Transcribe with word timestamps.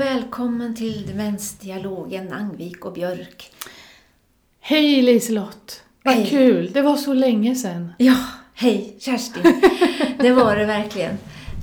och 0.00 0.06
välkommen 0.06 0.74
till 0.74 1.06
Demensdialogen 1.06 2.32
Angvik 2.32 2.84
och 2.84 2.92
Björk. 2.92 3.52
Hej 4.60 5.02
Liselott! 5.02 5.82
Vad 6.02 6.14
Hej. 6.14 6.26
kul! 6.26 6.70
Det 6.72 6.82
var 6.82 6.96
så 6.96 7.14
länge 7.14 7.54
sedan. 7.54 7.92
Ja, 7.98 8.16
hej 8.54 8.96
Kerstin. 9.00 9.60
Det 10.18 10.32
var 10.32 10.56
det 10.56 10.64
verkligen. 10.64 11.18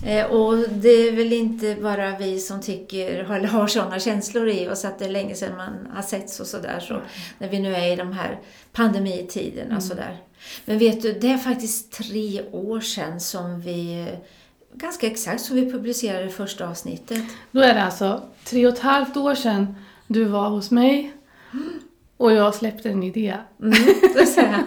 Eh, 0.06 0.26
Och 0.26 0.70
det 0.70 0.90
är 0.90 1.12
väl 1.12 1.34
inte 1.34 1.76
bara 1.82 2.18
vi 2.18 2.40
som 2.40 2.62
tycker, 2.62 3.32
eller 3.32 3.48
har 3.48 3.68
sådana 3.68 4.00
känslor 4.00 4.50
i 4.50 4.70
oss 4.70 4.86
att 4.86 5.00
det 5.00 5.06
är 5.06 5.10
länge 5.10 5.36
sedan 5.36 5.58
man 5.58 5.88
har 5.94 6.02
setts 6.02 6.40
och 6.40 6.48
sådär. 6.48 6.80
Så, 6.80 7.02
när 7.40 7.50
vi 7.50 7.60
nu 7.60 7.76
är 7.76 7.94
i 7.94 7.96
de 7.96 8.12
här 8.12 8.40
pandemitiderna 8.72 9.76
och 9.78 9.84
sådär. 9.84 10.18
Men 10.66 10.78
vet 10.78 11.02
du, 11.02 11.14
det 11.14 11.32
är 11.32 11.38
faktiskt 11.38 11.92
tre 11.92 12.42
år 12.52 12.80
sedan 12.80 13.20
som 13.20 13.62
vi, 13.62 14.08
ganska 14.78 15.08
exakt 15.08 15.42
som 15.42 15.56
vi 15.56 15.72
publicerade 15.72 16.30
första 16.30 16.70
avsnittet. 16.70 17.24
Då 17.52 17.62
är 17.62 17.74
det 17.74 17.84
alltså 17.84 18.22
tre 18.44 18.68
och 18.68 18.74
ett 18.74 18.80
halvt 18.80 19.18
år 19.18 19.36
sedan 19.36 19.76
du 20.08 20.24
var 20.24 20.50
hos 20.50 20.72
mig 20.72 21.14
och 22.18 22.34
jag 22.34 22.56
släppte 22.56 22.90
en 22.90 23.04
idé. 23.04 23.38
Mm. 23.62 23.74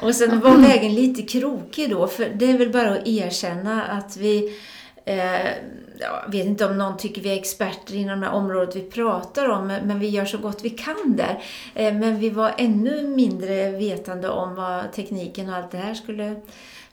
Och 0.00 0.14
sen 0.14 0.40
var 0.40 0.56
vägen 0.56 0.94
lite 0.94 1.22
krokig 1.22 1.90
då, 1.90 2.06
för 2.06 2.28
det 2.34 2.50
är 2.50 2.58
väl 2.58 2.70
bara 2.70 2.92
att 2.92 3.06
erkänna 3.06 3.84
att 3.84 4.16
vi 4.16 4.58
Eh, 5.04 5.46
jag 5.98 6.30
vet 6.32 6.46
inte 6.46 6.66
om 6.66 6.78
någon 6.78 6.96
tycker 6.96 7.22
vi 7.22 7.30
är 7.30 7.38
experter 7.38 7.94
inom 7.94 8.20
det 8.20 8.26
här 8.26 8.34
området 8.34 8.76
vi 8.76 8.82
pratar 8.82 9.48
om, 9.48 9.66
men 9.66 9.86
men 9.86 9.98
vi 9.98 10.08
gör 10.08 10.24
så 10.24 10.38
gott 10.38 10.64
vi 10.64 10.70
kan 10.70 11.16
där. 11.16 11.42
Eh, 11.74 11.94
men 11.94 12.18
vi 12.18 12.30
var 12.30 12.54
ännu 12.58 13.08
mindre 13.08 13.70
vetande 13.70 14.28
om 14.28 14.54
vad 14.54 14.92
tekniken 14.92 15.48
och 15.48 15.56
allt 15.56 15.70
det 15.70 15.78
här 15.78 15.94
skulle 15.94 16.36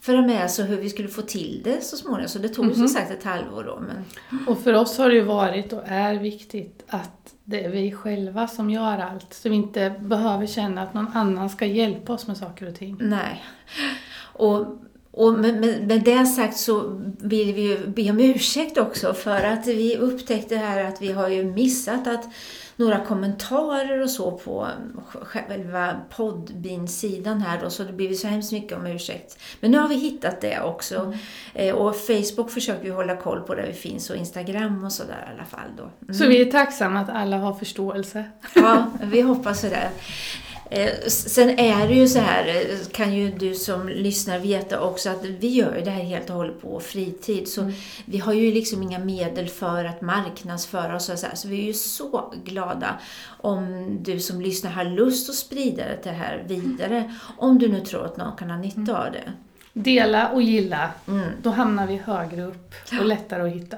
föra 0.01 0.21
med 0.21 0.49
och 0.59 0.65
hur 0.65 0.77
vi 0.77 0.89
skulle 0.89 1.07
få 1.07 1.21
till 1.21 1.61
det 1.63 1.83
så 1.83 1.97
småningom. 1.97 2.29
Så 2.29 2.39
det 2.39 2.49
tog 2.49 2.65
ju 2.65 2.73
som 2.73 2.87
sagt 2.87 3.11
ett 3.11 3.23
halvår 3.23 3.63
då. 3.63 3.79
Men... 3.79 4.05
Och 4.47 4.59
för 4.59 4.73
oss 4.73 4.97
har 4.97 5.09
det 5.09 5.15
ju 5.15 5.21
varit 5.21 5.73
och 5.73 5.83
är 5.85 6.15
viktigt 6.15 6.83
att 6.87 7.35
det 7.43 7.65
är 7.65 7.69
vi 7.69 7.91
själva 7.91 8.47
som 8.47 8.69
gör 8.69 8.97
allt. 8.97 9.33
Så 9.33 9.49
vi 9.49 9.55
inte 9.55 9.95
behöver 9.99 10.45
känna 10.45 10.81
att 10.81 10.93
någon 10.93 11.07
annan 11.07 11.49
ska 11.49 11.65
hjälpa 11.65 12.13
oss 12.13 12.27
med 12.27 12.37
saker 12.37 12.67
och 12.67 12.75
ting. 12.75 12.97
Nej. 12.99 13.43
Och, 14.33 14.65
och 15.11 15.33
med, 15.33 15.61
med, 15.61 15.87
med 15.87 16.03
det 16.03 16.25
sagt 16.25 16.57
så 16.57 17.01
vill 17.19 17.53
vi 17.53 17.61
ju 17.61 17.87
be 17.87 18.09
om 18.09 18.19
ursäkt 18.19 18.77
också 18.77 19.13
för 19.13 19.43
att 19.43 19.67
vi 19.67 19.97
upptäckte 19.97 20.57
här 20.57 20.83
att 20.83 21.01
vi 21.01 21.11
har 21.11 21.27
ju 21.27 21.43
missat 21.43 22.07
att 22.07 22.25
några 22.75 23.05
kommentarer 23.05 24.01
och 24.01 24.09
så 24.09 24.31
på 24.31 24.67
själva 25.21 25.95
poddbin-sidan 26.15 27.41
här 27.41 27.61
då, 27.63 27.69
så 27.69 27.83
det 27.83 27.93
blir 27.93 28.13
så 28.13 28.27
hemskt 28.27 28.51
mycket 28.51 28.77
om 28.77 28.87
ursäkt. 28.87 29.39
Men 29.59 29.71
nu 29.71 29.77
har 29.77 29.87
vi 29.87 29.95
hittat 29.95 30.41
det 30.41 30.61
också. 30.61 31.13
Eh, 31.53 31.75
Och 31.75 31.95
Facebook 31.95 32.51
försöker 32.51 32.83
vi 32.83 32.89
hålla 32.89 33.15
koll 33.15 33.41
på 33.41 33.55
där 33.55 33.67
vi 33.67 33.73
finns 33.73 34.09
och 34.09 34.15
Instagram 34.15 34.83
och 34.83 34.91
sådär 34.91 35.29
i 35.29 35.35
alla 35.35 35.45
fall 35.45 35.69
då. 35.77 35.83
Mm. 36.03 36.13
Så 36.15 36.27
vi 36.27 36.41
är 36.41 36.51
tacksamma 36.51 36.99
att 36.99 37.09
alla 37.09 37.37
har 37.37 37.53
förståelse. 37.53 38.23
Ja, 38.55 38.91
vi 39.03 39.21
hoppas 39.21 39.61
det. 39.61 39.89
Eh, 40.71 41.07
Sen 41.07 41.59
är 41.59 41.87
det 41.87 41.93
ju 41.93 42.07
så 42.07 42.19
här, 42.19 42.47
eh, 42.47 42.77
kan 42.91 43.13
ju 43.13 43.31
du 43.31 43.55
som 43.55 43.89
lyssnar 43.89 44.39
veta 44.39 44.81
också, 44.81 45.09
att 45.09 45.25
vi 45.25 45.47
gör 45.47 45.75
ju 45.75 45.81
det 45.83 45.91
här 45.91 46.03
helt 46.03 46.29
och 46.29 46.35
hållet 46.35 46.61
på 46.61 46.79
fritid. 46.79 47.47
Så 47.47 47.71
vi 48.05 48.17
har 48.17 48.33
ju 48.33 48.53
liksom 48.53 48.83
inga 48.83 48.99
medel 48.99 49.47
för 49.47 49.85
att 49.85 50.01
marknadsföra 50.01 50.95
oss 50.95 51.09
och 51.09 51.19
så 51.19 51.27
här. 51.27 51.35
Så 51.35 51.47
vi 51.47 51.59
är 51.59 51.65
ju 51.65 51.73
så 51.73 52.33
glada 52.43 52.99
om 53.41 53.87
du 54.01 54.19
som 54.19 54.41
lyssnar 54.41 54.71
har 54.71 54.85
lust 54.85 55.29
att 55.29 55.35
sprida 55.35 55.83
det 56.03 56.09
här 56.09 56.43
vidare. 56.47 57.15
Om 57.37 57.59
du 57.59 57.67
nu 57.67 57.79
tror 57.81 58.05
att 58.05 58.17
någon 58.17 58.37
kan 58.37 58.49
ha 58.49 58.57
nytta 58.57 59.05
av 59.05 59.11
det. 59.11 59.33
Dela 59.73 60.29
och 60.29 60.41
gilla, 60.41 60.91
Mm. 61.07 61.29
då 61.41 61.49
hamnar 61.49 61.87
vi 61.87 61.95
högre 61.97 62.43
upp 62.43 62.73
och 62.99 63.05
lättare 63.05 63.41
att 63.43 63.55
hitta. 63.55 63.77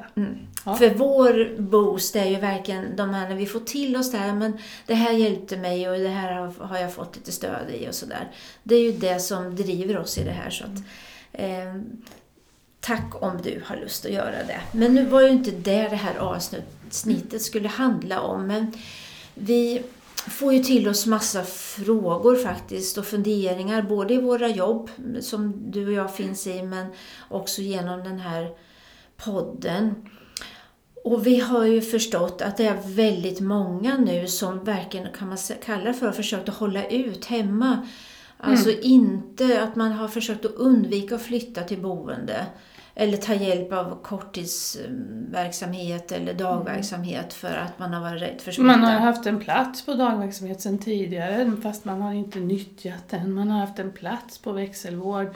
Ja. 0.66 0.76
För 0.76 0.90
vår 0.90 1.62
boost 1.62 2.16
är 2.16 2.26
ju 2.26 2.36
verkligen 2.36 2.96
de 2.96 3.10
här 3.14 3.30
när 3.30 3.36
vi 3.36 3.46
får 3.46 3.60
till 3.60 3.96
oss 3.96 4.12
det 4.12 4.18
här, 4.18 4.34
men 4.34 4.58
det 4.86 4.94
här 4.94 5.12
hjälpte 5.12 5.58
mig 5.58 5.90
och 5.90 6.00
det 6.00 6.08
här 6.08 6.34
har, 6.34 6.66
har 6.68 6.78
jag 6.78 6.94
fått 6.94 7.16
lite 7.16 7.32
stöd 7.32 7.70
i 7.74 7.90
och 7.90 7.96
sådär. 7.96 8.28
Det 8.64 8.76
är 8.76 8.82
ju 8.82 8.92
det 8.92 9.20
som 9.20 9.56
driver 9.56 9.98
oss 9.98 10.18
i 10.18 10.24
det 10.24 10.32
här. 10.32 10.50
Så 10.50 10.64
att, 10.64 10.80
eh, 11.34 11.76
tack 12.80 13.24
om 13.24 13.42
du 13.44 13.62
har 13.66 13.76
lust 13.76 14.06
att 14.06 14.12
göra 14.12 14.44
det. 14.48 14.62
Men 14.72 14.96
nu 14.96 15.06
var 15.06 15.22
ju 15.22 15.30
inte 15.30 15.52
det 15.52 15.88
det 15.90 15.96
här 15.96 16.16
avsnittet 16.18 17.42
skulle 17.42 17.68
handla 17.68 18.22
om, 18.22 18.48
men 18.48 18.74
vi 19.34 19.82
får 20.30 20.54
ju 20.54 20.64
till 20.64 20.88
oss 20.88 21.06
massa 21.06 21.44
frågor 21.44 22.36
faktiskt 22.36 22.98
och 22.98 23.06
funderingar, 23.06 23.82
både 23.82 24.14
i 24.14 24.22
våra 24.22 24.48
jobb 24.48 24.90
som 25.20 25.72
du 25.72 25.88
och 25.88 25.94
jag 25.94 26.16
finns 26.16 26.48
i, 26.48 26.64
men 26.64 26.88
också 27.30 27.62
genom 27.62 28.04
den 28.04 28.20
här 28.20 28.50
podden. 29.18 29.96
Och 31.04 31.28
vi 31.28 31.40
har 31.40 31.66
ju 31.66 31.82
förstått 31.82 32.42
att 32.42 32.58
det 32.58 32.66
är 32.66 32.78
väldigt 32.86 33.40
många 33.40 33.98
nu 33.98 34.28
som 34.28 34.64
verkligen 34.64 35.14
kan 35.14 35.28
man 35.28 35.38
kalla 35.66 35.94
för 35.94 36.06
har 36.06 36.14
försökt 36.14 36.50
att 36.50 36.56
hålla 36.56 36.88
ut 36.88 37.26
hemma. 37.26 37.88
Alltså 38.38 38.72
inte 38.72 39.64
att 39.64 39.76
man 39.76 39.92
har 39.92 40.08
försökt 40.08 40.46
att 40.46 40.56
undvika 40.56 41.16
att 41.16 41.22
flytta 41.22 41.64
till 41.64 41.82
boende. 41.82 42.46
Eller 42.96 43.18
ta 43.18 43.34
hjälp 43.34 43.74
av 43.74 44.04
korttidsverksamhet 44.04 46.12
eller 46.12 46.34
dagverksamhet 46.34 47.34
för 47.34 47.54
att 47.54 47.80
man 47.80 47.94
har 47.94 48.02
varit 48.02 48.22
rädd 48.22 48.42
för 48.42 48.52
smitta. 48.52 48.78
Man 48.78 48.84
har 48.84 49.00
haft 49.00 49.26
en 49.26 49.40
plats 49.40 49.86
på 49.86 49.94
dagverksamhet 49.94 50.62
sedan 50.62 50.78
tidigare 50.78 51.52
fast 51.64 51.86
man 51.86 52.02
har 52.02 52.14
inte 52.14 52.40
nyttjat 52.40 53.10
den. 53.10 53.34
Man 53.34 53.50
har 53.50 53.60
haft 53.60 53.80
en 53.80 53.92
plats 53.92 54.38
på 54.38 54.52
växelvård. 54.52 55.28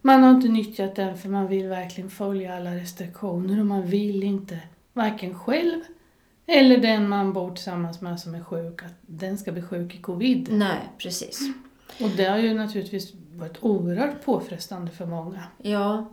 Man 0.00 0.22
har 0.22 0.30
inte 0.30 0.48
nyttjat 0.48 0.96
den 0.96 1.18
för 1.18 1.28
man 1.28 1.48
vill 1.48 1.68
verkligen 1.68 2.10
följa 2.10 2.56
alla 2.56 2.76
restriktioner 2.76 3.60
och 3.60 3.66
man 3.66 3.86
vill 3.86 4.22
inte, 4.22 4.58
varken 4.92 5.38
själv 5.38 5.80
eller 6.46 6.78
den 6.78 7.08
man 7.08 7.32
bor 7.32 7.54
tillsammans 7.54 8.00
med 8.00 8.20
som 8.20 8.34
är 8.34 8.44
sjuk, 8.44 8.82
att 8.82 8.94
den 9.00 9.38
ska 9.38 9.52
bli 9.52 9.62
sjuk 9.62 9.94
i 9.94 9.98
covid. 9.98 10.48
Nej, 10.52 10.78
precis. 10.98 11.40
Och 12.00 12.10
det 12.16 12.24
har 12.24 12.38
ju 12.38 12.54
naturligtvis 12.54 13.12
varit 13.34 13.56
oerhört 13.60 14.24
påfrestande 14.24 14.90
för 14.90 15.06
många. 15.06 15.42
Ja, 15.62 16.10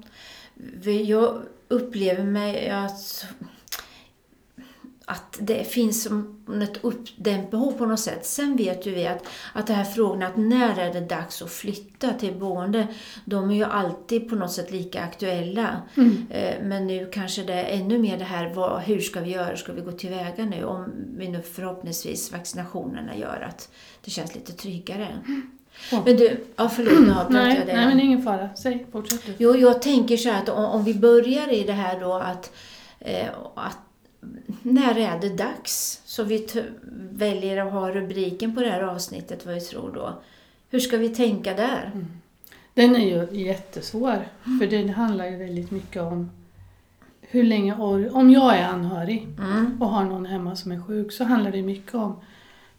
jag 1.07 1.41
upplever 1.67 2.23
mig 2.23 2.69
att, 2.69 3.25
att 5.05 5.37
det 5.39 5.63
finns 5.63 6.03
som 6.03 6.37
ett 6.63 6.83
uppdämt 6.83 7.51
behov 7.51 7.71
på 7.71 7.85
något 7.85 7.99
sätt. 7.99 8.25
Sen 8.25 8.55
vet 8.55 8.85
ju 8.85 8.91
vi 8.91 9.07
att, 9.07 9.27
att 9.53 9.67
de 9.67 9.73
här 9.73 9.83
frågorna, 9.83 10.27
att 10.27 10.37
när 10.37 10.79
är 10.79 10.93
det 10.93 11.01
dags 11.01 11.41
att 11.41 11.51
flytta 11.51 12.13
till 12.13 12.33
boende, 12.33 12.87
de 13.25 13.51
är 13.51 13.55
ju 13.55 13.63
alltid 13.63 14.29
på 14.29 14.35
något 14.35 14.51
sätt 14.51 14.71
lika 14.71 15.01
aktuella. 15.01 15.81
Eh, 16.29 16.63
Men 16.63 16.87
nu 16.87 17.09
kanske 17.13 17.43
det 17.43 17.53
är 17.53 17.79
ännu 17.79 17.99
mer 17.99 18.17
det 18.17 18.23
här, 18.23 18.53
vad, 18.53 18.81
hur 18.81 18.99
ska 18.99 19.21
vi 19.21 19.31
göra, 19.31 19.57
ska 19.57 19.73
vi 19.73 19.81
gå 19.81 19.91
tillväga 19.91 20.45
nu? 20.45 20.63
Om 20.63 20.91
vi 21.17 21.27
nu 21.27 21.41
förhoppningsvis 21.41 22.31
vaccinationerna 22.31 23.15
gör 23.17 23.47
att 23.49 23.71
det 24.01 24.11
känns 24.11 24.35
lite 24.35 24.53
tryggare. 24.53 25.19
Ja. 25.91 26.01
Men 26.05 26.15
du, 26.17 26.43
ja 26.55 26.69
förlåt 26.69 26.99
nu 27.07 27.13
avbröt 27.13 27.57
jag 27.57 27.67
det. 27.67 27.73
nej 27.73 27.87
men 27.87 27.99
ingen 27.99 28.21
fara. 28.23 28.49
Säg, 28.55 28.85
fortsätt 28.91 29.25
du. 29.25 29.33
Jo, 29.37 29.55
jag 29.55 29.81
tänker 29.81 30.17
så 30.17 30.29
här 30.29 30.41
att 30.41 30.49
om, 30.49 30.65
om 30.65 30.83
vi 30.83 30.93
börjar 30.93 31.53
i 31.53 31.63
det 31.63 31.73
här 31.73 31.99
då 31.99 32.13
att, 32.13 32.53
eh, 32.99 33.27
att 33.55 33.77
när 34.61 34.97
är 34.97 35.19
det 35.19 35.29
dags? 35.29 36.01
Så 36.05 36.23
vi 36.23 36.47
väljer 37.11 37.65
att 37.65 37.73
ha 37.73 37.91
rubriken 37.91 38.55
på 38.55 38.61
det 38.61 38.69
här 38.69 38.81
avsnittet, 38.81 39.45
vad 39.45 39.55
vi 39.55 39.61
tror 39.61 39.91
då. 39.95 40.13
Hur 40.69 40.79
ska 40.79 40.97
vi 40.97 41.09
tänka 41.09 41.53
där? 41.53 41.91
Den 42.73 42.95
är 42.95 43.05
ju 43.31 43.41
jättesvår, 43.41 44.27
för 44.59 44.67
den 44.67 44.89
handlar 44.89 45.25
ju 45.25 45.37
väldigt 45.37 45.71
mycket 45.71 46.01
om 46.01 46.31
hur 47.21 47.43
länge 47.43 47.75
Om 48.11 48.29
jag 48.29 48.57
är 48.57 48.63
anhörig 48.67 49.27
Mm. 49.39 49.81
och 49.81 49.89
har 49.89 50.03
någon 50.03 50.25
hemma 50.25 50.55
som 50.55 50.71
är 50.71 50.81
sjuk 50.81 51.11
så 51.11 51.23
handlar 51.23 51.51
det 51.51 51.61
mycket 51.61 51.95
om 51.95 52.15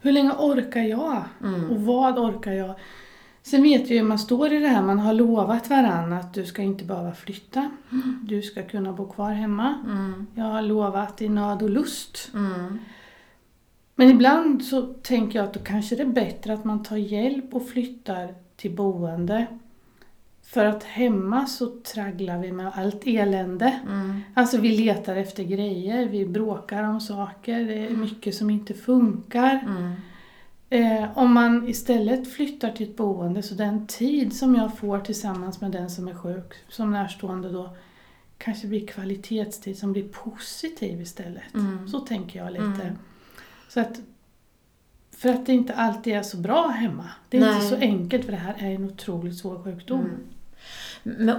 hur 0.03 0.13
länge 0.13 0.33
orkar 0.39 0.83
jag? 0.83 1.25
Mm. 1.43 1.71
Och 1.71 1.81
vad 1.81 2.19
orkar 2.19 2.53
jag? 2.53 2.75
Sen 3.43 3.63
vet 3.63 3.81
jag 3.81 3.97
ju, 3.97 4.03
man 4.03 4.19
står 4.19 4.53
i 4.53 4.59
det 4.59 4.69
här, 4.69 4.83
man 4.83 4.99
har 4.99 5.13
lovat 5.13 5.71
varann 5.71 6.13
att 6.13 6.35
du 6.35 6.45
ska 6.45 6.63
inte 6.63 6.85
behöva 6.85 7.13
flytta. 7.13 7.71
Du 8.23 8.43
ska 8.43 8.63
kunna 8.63 8.93
bo 8.93 9.09
kvar 9.09 9.33
hemma. 9.33 9.75
Mm. 9.87 10.27
Jag 10.35 10.45
har 10.45 10.63
lovat 10.63 11.23
i 11.23 11.29
nöd 11.29 11.63
och 11.63 11.71
lust. 11.71 12.31
Mm. 12.35 12.79
Men 13.95 14.11
ibland 14.11 14.65
så 14.65 14.83
tänker 14.83 15.39
jag 15.39 15.47
att 15.47 15.55
då 15.55 15.61
kanske 15.61 15.97
det 15.97 16.03
är 16.03 16.07
bättre 16.07 16.53
att 16.53 16.65
man 16.65 16.83
tar 16.83 16.97
hjälp 16.97 17.55
och 17.55 17.69
flyttar 17.69 18.35
till 18.57 18.71
boende. 18.71 19.47
För 20.43 20.65
att 20.65 20.85
hemma 20.85 21.47
så 21.47 21.67
tragglar 21.67 22.39
vi 22.39 22.53
med 22.53 22.73
allt 22.75 23.03
elände. 23.07 23.81
Mm. 23.87 24.21
Alltså 24.35 24.59
vi 24.59 24.79
letar 24.79 25.17
efter 25.17 25.43
grejer, 25.45 26.09
vi 26.09 26.27
bråkar 26.27 26.83
om 26.83 27.01
saker, 27.01 27.65
det 27.65 27.87
är 27.87 27.91
mycket 27.91 28.35
som 28.35 28.51
inte 28.51 28.75
funkar. 28.75 29.65
Mm. 29.67 29.93
Eh, 30.73 31.19
om 31.19 31.33
man 31.33 31.69
istället 31.69 32.33
flyttar 32.33 32.73
till 32.73 32.91
ett 32.91 32.97
boende 32.97 33.43
så 33.43 33.55
den 33.55 33.87
tid 33.87 34.37
som 34.37 34.55
jag 34.55 34.79
får 34.79 35.01
tillsammans 35.01 35.61
med 35.61 35.71
den 35.71 35.91
som 35.91 36.09
är 36.09 36.15
sjuk, 36.15 36.55
som 36.69 36.91
närstående 36.91 37.51
då, 37.51 37.77
kanske 38.39 38.67
blir 38.67 38.87
kvalitetstid 38.87 39.79
som 39.79 39.93
blir 39.93 40.09
positiv 40.09 41.01
istället. 41.01 41.55
Mm. 41.55 41.89
Så 41.89 42.01
tänker 42.01 42.39
jag 42.39 42.53
lite. 42.53 42.65
Mm. 42.65 42.99
Så 43.69 43.81
att, 43.81 44.01
för 45.17 45.29
att 45.29 45.47
det 45.47 45.53
inte 45.53 45.75
alltid 45.75 46.15
är 46.15 46.23
så 46.23 46.37
bra 46.37 46.69
hemma. 46.69 47.11
Det 47.29 47.37
är 47.37 47.41
Nej. 47.41 47.55
inte 47.55 47.67
så 47.67 47.77
enkelt 47.77 48.25
för 48.25 48.33
det 48.33 48.39
här 48.39 48.55
är 48.59 48.75
en 48.75 48.85
otroligt 48.85 49.39
svår 49.39 49.63
sjukdom. 49.63 50.01
Mm. 50.01 50.17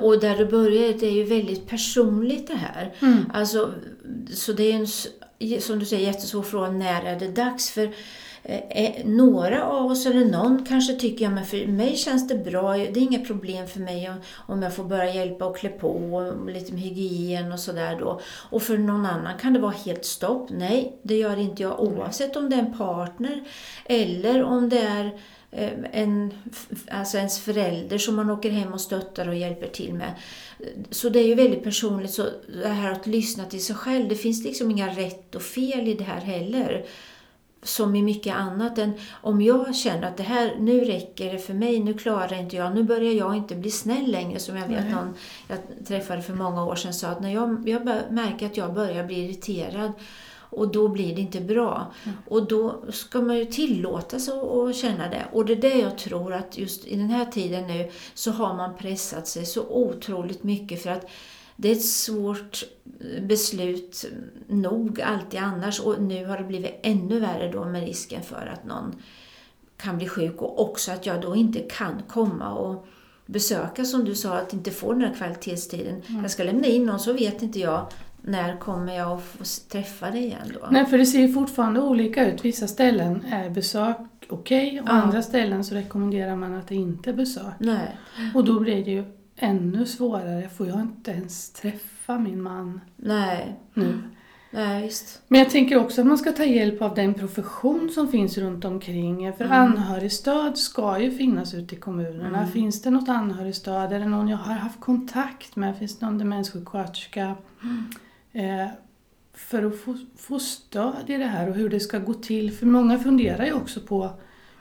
Och 0.01 0.19
där 0.19 0.37
du 0.37 0.45
börjar, 0.45 0.93
det 0.99 1.07
är 1.07 1.11
ju 1.11 1.23
väldigt 1.23 1.67
personligt 1.67 2.47
det 2.47 2.55
här. 2.55 2.93
Mm. 2.99 3.31
Alltså, 3.33 3.73
så 4.33 4.53
det 4.53 4.71
är 4.71 4.75
en, 4.75 4.87
som 5.61 5.79
du 5.79 5.85
säger, 5.85 6.07
jättesvår 6.07 6.43
fråga, 6.43 6.71
när 6.71 7.03
är 7.03 7.19
det 7.19 7.27
dags? 7.27 7.69
För 7.69 7.89
eh, 8.43 9.05
några 9.05 9.63
av 9.63 9.91
oss, 9.91 10.05
eller 10.05 10.25
någon 10.25 10.65
kanske 10.65 10.93
tycker, 10.95 11.25
ja 11.25 11.31
men 11.31 11.45
för 11.45 11.67
mig 11.67 11.95
känns 11.95 12.27
det 12.27 12.35
bra, 12.35 12.73
det 12.73 12.83
är 12.83 12.97
inga 12.97 13.25
problem 13.25 13.67
för 13.67 13.79
mig 13.79 14.11
om 14.47 14.61
jag 14.61 14.75
får 14.75 14.83
börja 14.83 15.13
hjälpa 15.13 15.45
och 15.45 15.57
klä 15.57 15.69
på 15.69 15.87
och 15.87 16.49
lite 16.49 16.73
med 16.73 16.81
hygien 16.81 17.51
och 17.51 17.59
sådär 17.59 17.97
då. 17.99 18.21
Och 18.49 18.61
för 18.61 18.77
någon 18.77 19.05
annan 19.05 19.37
kan 19.37 19.53
det 19.53 19.59
vara 19.59 19.73
helt 19.85 20.05
stopp. 20.05 20.49
Nej, 20.49 20.99
det 21.03 21.15
gör 21.15 21.39
inte 21.39 21.63
jag 21.63 21.79
oavsett 21.79 22.35
om 22.35 22.49
det 22.49 22.55
är 22.55 22.59
en 22.59 22.77
partner 22.77 23.43
eller 23.85 24.43
om 24.43 24.69
det 24.69 24.79
är 24.79 25.05
eh, 25.05 25.11
en, 25.91 26.33
alltså 26.91 27.17
ens 27.17 27.39
förälder 27.39 27.97
som 27.97 28.15
man 28.15 28.29
åker 28.29 28.51
hem 28.51 28.73
och 28.73 28.81
stöttar 28.81 29.27
och 29.27 29.35
hjälper 29.35 29.67
till 29.67 29.93
med. 29.93 30.13
Så 30.89 31.09
det 31.09 31.19
är 31.19 31.27
ju 31.27 31.35
väldigt 31.35 31.63
personligt, 31.63 32.11
så 32.11 32.27
det 32.63 32.67
här 32.67 32.91
att 32.91 33.07
lyssna 33.07 33.45
till 33.45 33.65
sig 33.65 33.75
själv, 33.75 34.09
det 34.09 34.15
finns 34.15 34.43
liksom 34.43 34.71
inga 34.71 34.89
rätt 34.89 35.35
och 35.35 35.41
fel 35.41 35.87
i 35.87 35.93
det 35.93 36.03
här 36.03 36.21
heller 36.21 36.85
som 37.63 37.95
i 37.95 38.01
mycket 38.01 38.35
annat. 38.35 38.77
Än 38.77 38.93
om 39.21 39.41
jag 39.41 39.75
känner 39.75 40.07
att 40.07 40.17
det 40.17 40.23
här, 40.23 40.55
nu 40.59 40.79
räcker 40.79 41.33
det 41.33 41.39
för 41.39 41.53
mig, 41.53 41.79
nu 41.79 41.93
klarar 41.93 42.33
inte 42.33 42.55
jag, 42.55 42.75
nu 42.75 42.83
börjar 42.83 43.13
jag 43.13 43.35
inte 43.35 43.55
bli 43.55 43.71
snäll 43.71 44.11
längre. 44.11 44.39
Som 44.39 44.57
jag 44.57 44.67
vet 44.67 44.91
någon 44.91 45.13
jag 45.47 45.57
träffade 45.87 46.21
för 46.21 46.33
många 46.33 46.65
år 46.65 46.75
sedan 46.75 46.93
sa 46.93 47.07
att 47.07 47.21
när 47.21 47.33
jag, 47.33 47.69
jag 47.69 47.85
märker 48.09 48.45
att 48.45 48.57
jag 48.57 48.73
börjar 48.73 49.03
bli 49.03 49.25
irriterad 49.25 49.91
och 50.53 50.71
då 50.71 50.87
blir 50.87 51.15
det 51.15 51.21
inte 51.21 51.41
bra. 51.41 51.93
Mm. 52.03 52.17
Och 52.27 52.47
då 52.47 52.83
ska 52.89 53.21
man 53.21 53.37
ju 53.37 53.45
tillåta 53.45 54.19
sig 54.19 54.33
att 54.33 54.75
känna 54.75 55.09
det. 55.09 55.25
Och 55.31 55.45
det 55.45 55.53
är 55.53 55.61
det 55.61 55.79
jag 55.79 55.97
tror 55.97 56.33
att 56.33 56.57
just 56.57 56.87
i 56.87 56.95
den 56.95 57.09
här 57.09 57.25
tiden 57.25 57.67
nu 57.67 57.91
så 58.13 58.31
har 58.31 58.53
man 58.53 58.77
pressat 58.77 59.27
sig 59.27 59.45
så 59.45 59.63
otroligt 59.69 60.43
mycket 60.43 60.83
för 60.83 60.89
att 60.89 61.09
det 61.55 61.71
är 61.71 61.75
ett 61.75 61.85
svårt 61.85 62.63
beslut 63.21 64.05
nog 64.47 65.01
alltid 65.01 65.39
annars 65.39 65.79
och 65.79 66.01
nu 66.01 66.25
har 66.25 66.37
det 66.37 66.43
blivit 66.43 66.79
ännu 66.83 67.19
värre 67.19 67.51
då 67.51 67.65
med 67.65 67.83
risken 67.85 68.23
för 68.23 68.51
att 68.53 68.65
någon 68.65 68.95
kan 69.77 69.97
bli 69.97 70.07
sjuk 70.07 70.41
och 70.41 70.61
också 70.61 70.91
att 70.91 71.05
jag 71.05 71.21
då 71.21 71.35
inte 71.35 71.59
kan 71.59 72.01
komma 72.07 72.53
och 72.53 72.85
besöka 73.25 73.85
som 73.85 74.05
du 74.05 74.15
sa, 74.15 74.37
att 74.37 74.53
inte 74.53 74.71
få 74.71 74.93
den 74.93 75.01
här 75.01 75.13
kvalitetstiden. 75.13 76.01
Mm. 76.07 76.21
Jag 76.21 76.31
ska 76.31 76.43
lämna 76.43 76.67
in 76.67 76.85
någon 76.85 76.99
så 76.99 77.13
vet 77.13 77.41
inte 77.41 77.59
jag 77.59 77.87
när 78.25 78.57
kommer 78.57 78.95
jag 78.95 79.11
att 79.11 79.23
få 79.23 79.43
träffa 79.71 80.11
dig 80.11 80.23
igen 80.23 80.51
då? 80.53 80.67
Nej, 80.71 80.85
för 80.85 80.97
det 80.97 81.05
ser 81.05 81.19
ju 81.19 81.33
fortfarande 81.33 81.81
olika 81.81 82.27
ut. 82.27 82.45
Vissa 82.45 82.67
ställen 82.67 83.25
är 83.31 83.49
besök 83.49 83.97
okej 84.29 84.67
okay, 84.67 84.79
och 84.79 84.87
ja. 84.87 84.91
andra 84.91 85.21
ställen 85.21 85.63
så 85.63 85.75
rekommenderar 85.75 86.35
man 86.35 86.53
att 86.53 86.67
det 86.67 86.75
inte 86.75 87.09
är 87.09 87.13
besök. 87.13 87.53
Nej. 87.57 87.97
Och 88.33 88.45
då 88.45 88.59
blir 88.59 88.85
det 88.85 88.91
ju 88.91 89.03
ännu 89.35 89.85
svårare. 89.85 90.49
Får 90.49 90.67
jag 90.67 90.81
inte 90.81 91.11
ens 91.11 91.53
träffa 91.53 92.19
min 92.19 92.41
man 92.41 92.81
Nej. 92.95 93.59
nu? 93.73 93.99
Nej, 94.51 94.83
just. 94.83 95.21
Men 95.27 95.39
jag 95.39 95.49
tänker 95.49 95.77
också 95.77 96.01
att 96.01 96.07
man 96.07 96.17
ska 96.17 96.31
ta 96.31 96.43
hjälp 96.43 96.81
av 96.81 96.95
den 96.95 97.13
profession 97.13 97.89
som 97.89 98.07
finns 98.07 98.37
runt 98.37 98.65
omkring. 98.65 99.33
För 99.33 99.45
mm. 99.45 99.61
anhörigstöd 99.61 100.57
ska 100.57 100.99
ju 100.99 101.11
finnas 101.11 101.53
ute 101.53 101.75
i 101.75 101.77
kommunerna. 101.77 102.37
Mm. 102.37 102.51
Finns 102.51 102.81
det 102.81 102.89
något 102.89 103.09
anhörigstöd? 103.09 103.93
Är 103.93 103.99
det 103.99 104.05
någon 104.05 104.27
jag 104.27 104.37
har 104.37 104.53
haft 104.53 104.79
kontakt 104.79 105.55
med? 105.55 105.77
Finns 105.77 105.99
det 105.99 106.05
någon 106.05 106.17
demenssjuksköterska? 106.17 107.35
Mm. 107.63 107.85
Eh, 108.33 108.67
för 109.33 109.63
att 109.63 109.79
få, 109.79 109.97
få 110.17 110.39
stöd 110.39 111.03
i 111.09 111.17
det 111.17 111.25
här 111.25 111.49
och 111.49 111.55
hur 111.55 111.69
det 111.69 111.79
ska 111.79 111.99
gå 111.99 112.13
till. 112.13 112.51
För 112.51 112.65
många 112.65 112.99
funderar 112.99 113.45
ju 113.45 113.53
också 113.53 113.79
på 113.79 114.09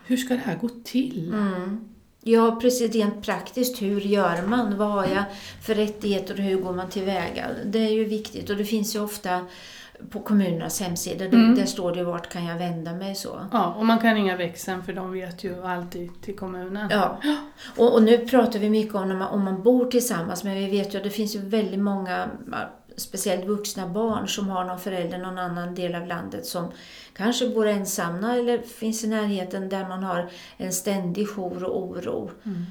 hur 0.06 0.16
ska 0.16 0.34
det 0.34 0.40
här 0.44 0.56
gå 0.56 0.68
till? 0.68 1.32
Mm. 1.32 1.88
Ja, 2.24 2.58
precis. 2.60 2.94
Rent 2.94 3.22
praktiskt, 3.22 3.82
hur 3.82 4.00
gör 4.00 4.46
man? 4.46 4.78
Vad 4.78 4.88
har 4.88 5.06
jag 5.06 5.24
för 5.62 5.74
rättigheter 5.74 6.34
och 6.34 6.40
hur 6.40 6.60
går 6.60 6.72
man 6.72 6.88
tillväga? 6.88 7.46
Det 7.64 7.78
är 7.78 7.92
ju 7.92 8.04
viktigt 8.04 8.50
och 8.50 8.56
det 8.56 8.64
finns 8.64 8.96
ju 8.96 9.00
ofta 9.00 9.46
på 10.10 10.20
kommunernas 10.20 10.80
hemsida, 10.80 11.24
mm. 11.24 11.54
där 11.54 11.66
står 11.66 11.94
det 11.94 12.04
vart 12.04 12.28
kan 12.28 12.44
jag 12.44 12.58
vända 12.58 12.92
mig 12.92 13.14
så. 13.14 13.40
Ja, 13.52 13.74
och 13.78 13.86
man 13.86 13.98
kan 13.98 14.14
ringa 14.14 14.36
växeln 14.36 14.82
för 14.82 14.92
de 14.92 15.12
vet 15.12 15.44
ju 15.44 15.64
alltid 15.64 16.22
till 16.22 16.36
kommunen. 16.36 16.88
Ja, 16.90 17.20
och, 17.76 17.94
och 17.94 18.02
nu 18.02 18.18
pratar 18.18 18.58
vi 18.58 18.70
mycket 18.70 18.94
om 18.94 19.10
om 19.10 19.18
man, 19.18 19.28
om 19.28 19.44
man 19.44 19.62
bor 19.62 19.86
tillsammans, 19.86 20.44
men 20.44 20.54
vi 20.54 20.70
vet 20.70 20.94
ju 20.94 20.98
att 20.98 21.04
det 21.04 21.10
finns 21.10 21.36
ju 21.36 21.40
väldigt 21.40 21.80
många 21.80 22.28
speciellt 22.96 23.44
vuxna 23.44 23.88
barn 23.88 24.28
som 24.28 24.48
har 24.48 24.64
någon 24.64 24.80
förälder 24.80 25.18
någon 25.18 25.38
annan 25.38 25.74
del 25.74 25.94
av 25.94 26.06
landet 26.06 26.46
som 26.46 26.72
kanske 27.12 27.48
bor 27.48 27.66
ensamma 27.66 28.34
eller 28.36 28.58
finns 28.58 29.04
i 29.04 29.08
närheten 29.08 29.68
där 29.68 29.88
man 29.88 30.02
har 30.02 30.30
en 30.56 30.72
ständig 30.72 31.28
jour 31.28 31.64
och 31.64 31.82
oro. 31.82 32.30
Mm. 32.44 32.66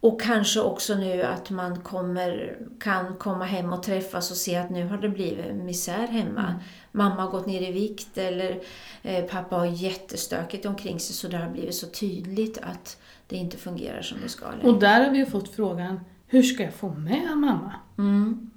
Och 0.00 0.20
kanske 0.20 0.60
också 0.60 0.94
nu 0.94 1.22
att 1.22 1.50
man 1.50 1.80
kommer, 1.80 2.56
kan 2.80 3.16
komma 3.16 3.44
hem 3.44 3.72
och 3.72 3.82
träffas 3.82 4.30
och 4.30 4.36
se 4.36 4.56
att 4.56 4.70
nu 4.70 4.86
har 4.86 4.98
det 4.98 5.08
blivit 5.08 5.54
misär 5.54 6.06
hemma. 6.06 6.46
Mm. 6.46 6.60
Mamma 6.92 7.22
har 7.22 7.30
gått 7.30 7.46
ner 7.46 7.68
i 7.68 7.72
vikt 7.72 8.18
eller 8.18 8.60
eh, 9.02 9.24
pappa 9.24 9.56
har 9.56 9.66
jättestökigt 9.66 10.66
omkring 10.66 11.00
sig 11.00 11.16
så 11.16 11.28
det 11.28 11.36
har 11.36 11.50
blivit 11.50 11.74
så 11.74 11.86
tydligt 11.86 12.58
att 12.58 12.98
det 13.28 13.36
inte 13.36 13.56
fungerar 13.56 14.02
som 14.02 14.18
det 14.22 14.28
ska. 14.28 14.50
Längre. 14.50 14.68
Och 14.68 14.80
där 14.80 15.04
har 15.04 15.10
vi 15.10 15.18
ju 15.18 15.26
fått 15.26 15.48
frågan, 15.48 16.00
hur 16.26 16.42
ska 16.42 16.62
jag 16.62 16.74
få 16.74 16.88
med 16.88 17.36
mamma? 17.36 17.74
Mm. 17.98 18.50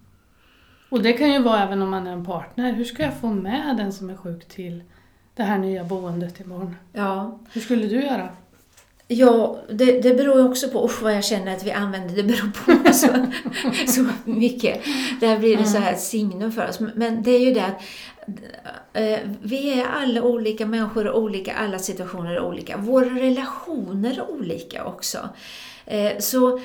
Och 0.93 1.01
det 1.01 1.13
kan 1.13 1.33
ju 1.33 1.41
vara 1.41 1.63
även 1.63 1.81
om 1.81 1.89
man 1.89 2.07
är 2.07 2.11
en 2.11 2.25
partner. 2.25 2.73
Hur 2.73 2.85
ska 2.85 3.03
jag 3.03 3.19
få 3.19 3.27
med 3.27 3.77
den 3.77 3.93
som 3.93 4.09
är 4.09 4.15
sjuk 4.15 4.47
till 4.47 4.83
det 5.35 5.43
här 5.43 5.57
nya 5.57 5.83
boendet 5.83 6.39
imorgon? 6.39 6.75
Ja. 6.91 7.39
Hur 7.53 7.61
skulle 7.61 7.87
du 7.87 8.03
göra? 8.03 8.29
Ja, 9.07 9.59
det, 9.69 10.01
det 10.01 10.13
beror 10.13 10.49
också 10.49 10.69
på 10.69 10.85
usch, 10.85 11.01
vad 11.01 11.15
jag 11.15 11.23
känner 11.23 11.55
att 11.55 11.63
vi 11.63 11.71
använder 11.71 12.15
det 12.15 12.23
beror 12.23 12.51
på 12.51 12.93
så, 12.93 13.07
så 13.91 14.05
mycket. 14.29 14.81
Där 15.19 15.39
blir 15.39 15.57
det 15.57 15.65
så 15.65 15.77
här 15.77 15.93
ett 15.93 16.01
signum 16.01 16.51
för 16.51 16.69
oss. 16.69 16.79
Men 16.79 17.23
det 17.23 17.31
är 17.31 17.45
ju 17.45 17.53
det 17.53 17.65
att 17.65 17.81
eh, 18.93 19.19
vi 19.41 19.79
är 19.79 19.85
alla 19.85 20.23
olika 20.23 20.65
människor 20.65 21.07
och 21.07 21.21
olika, 21.21 21.53
alla 21.53 21.79
situationer 21.79 22.35
är 22.35 22.41
olika. 22.41 22.77
Våra 22.77 23.09
relationer 23.09 24.11
är 24.11 24.31
olika 24.31 24.85
också. 24.85 25.29
Eh, 25.85 26.19
så 26.19 26.59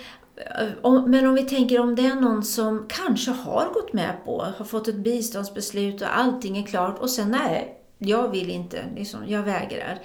men 1.07 1.27
om 1.27 1.35
vi 1.35 1.43
tänker 1.43 1.81
om 1.81 1.95
det 1.95 2.07
är 2.07 2.15
någon 2.15 2.45
som 2.45 2.87
kanske 2.89 3.31
har 3.31 3.71
gått 3.75 3.93
med 3.93 4.25
på, 4.25 4.47
har 4.59 4.65
fått 4.65 4.89
ett 4.89 4.95
biståndsbeslut 4.95 6.03
och 6.03 6.19
allting 6.19 6.59
är 6.59 6.67
klart 6.67 6.99
och 6.99 7.11
sen 7.11 7.31
nej, 7.31 7.75
jag 7.99 8.29
vill 8.29 8.51
inte, 8.51 8.85
liksom, 8.97 9.21
jag 9.27 9.43
vägrar. 9.43 9.99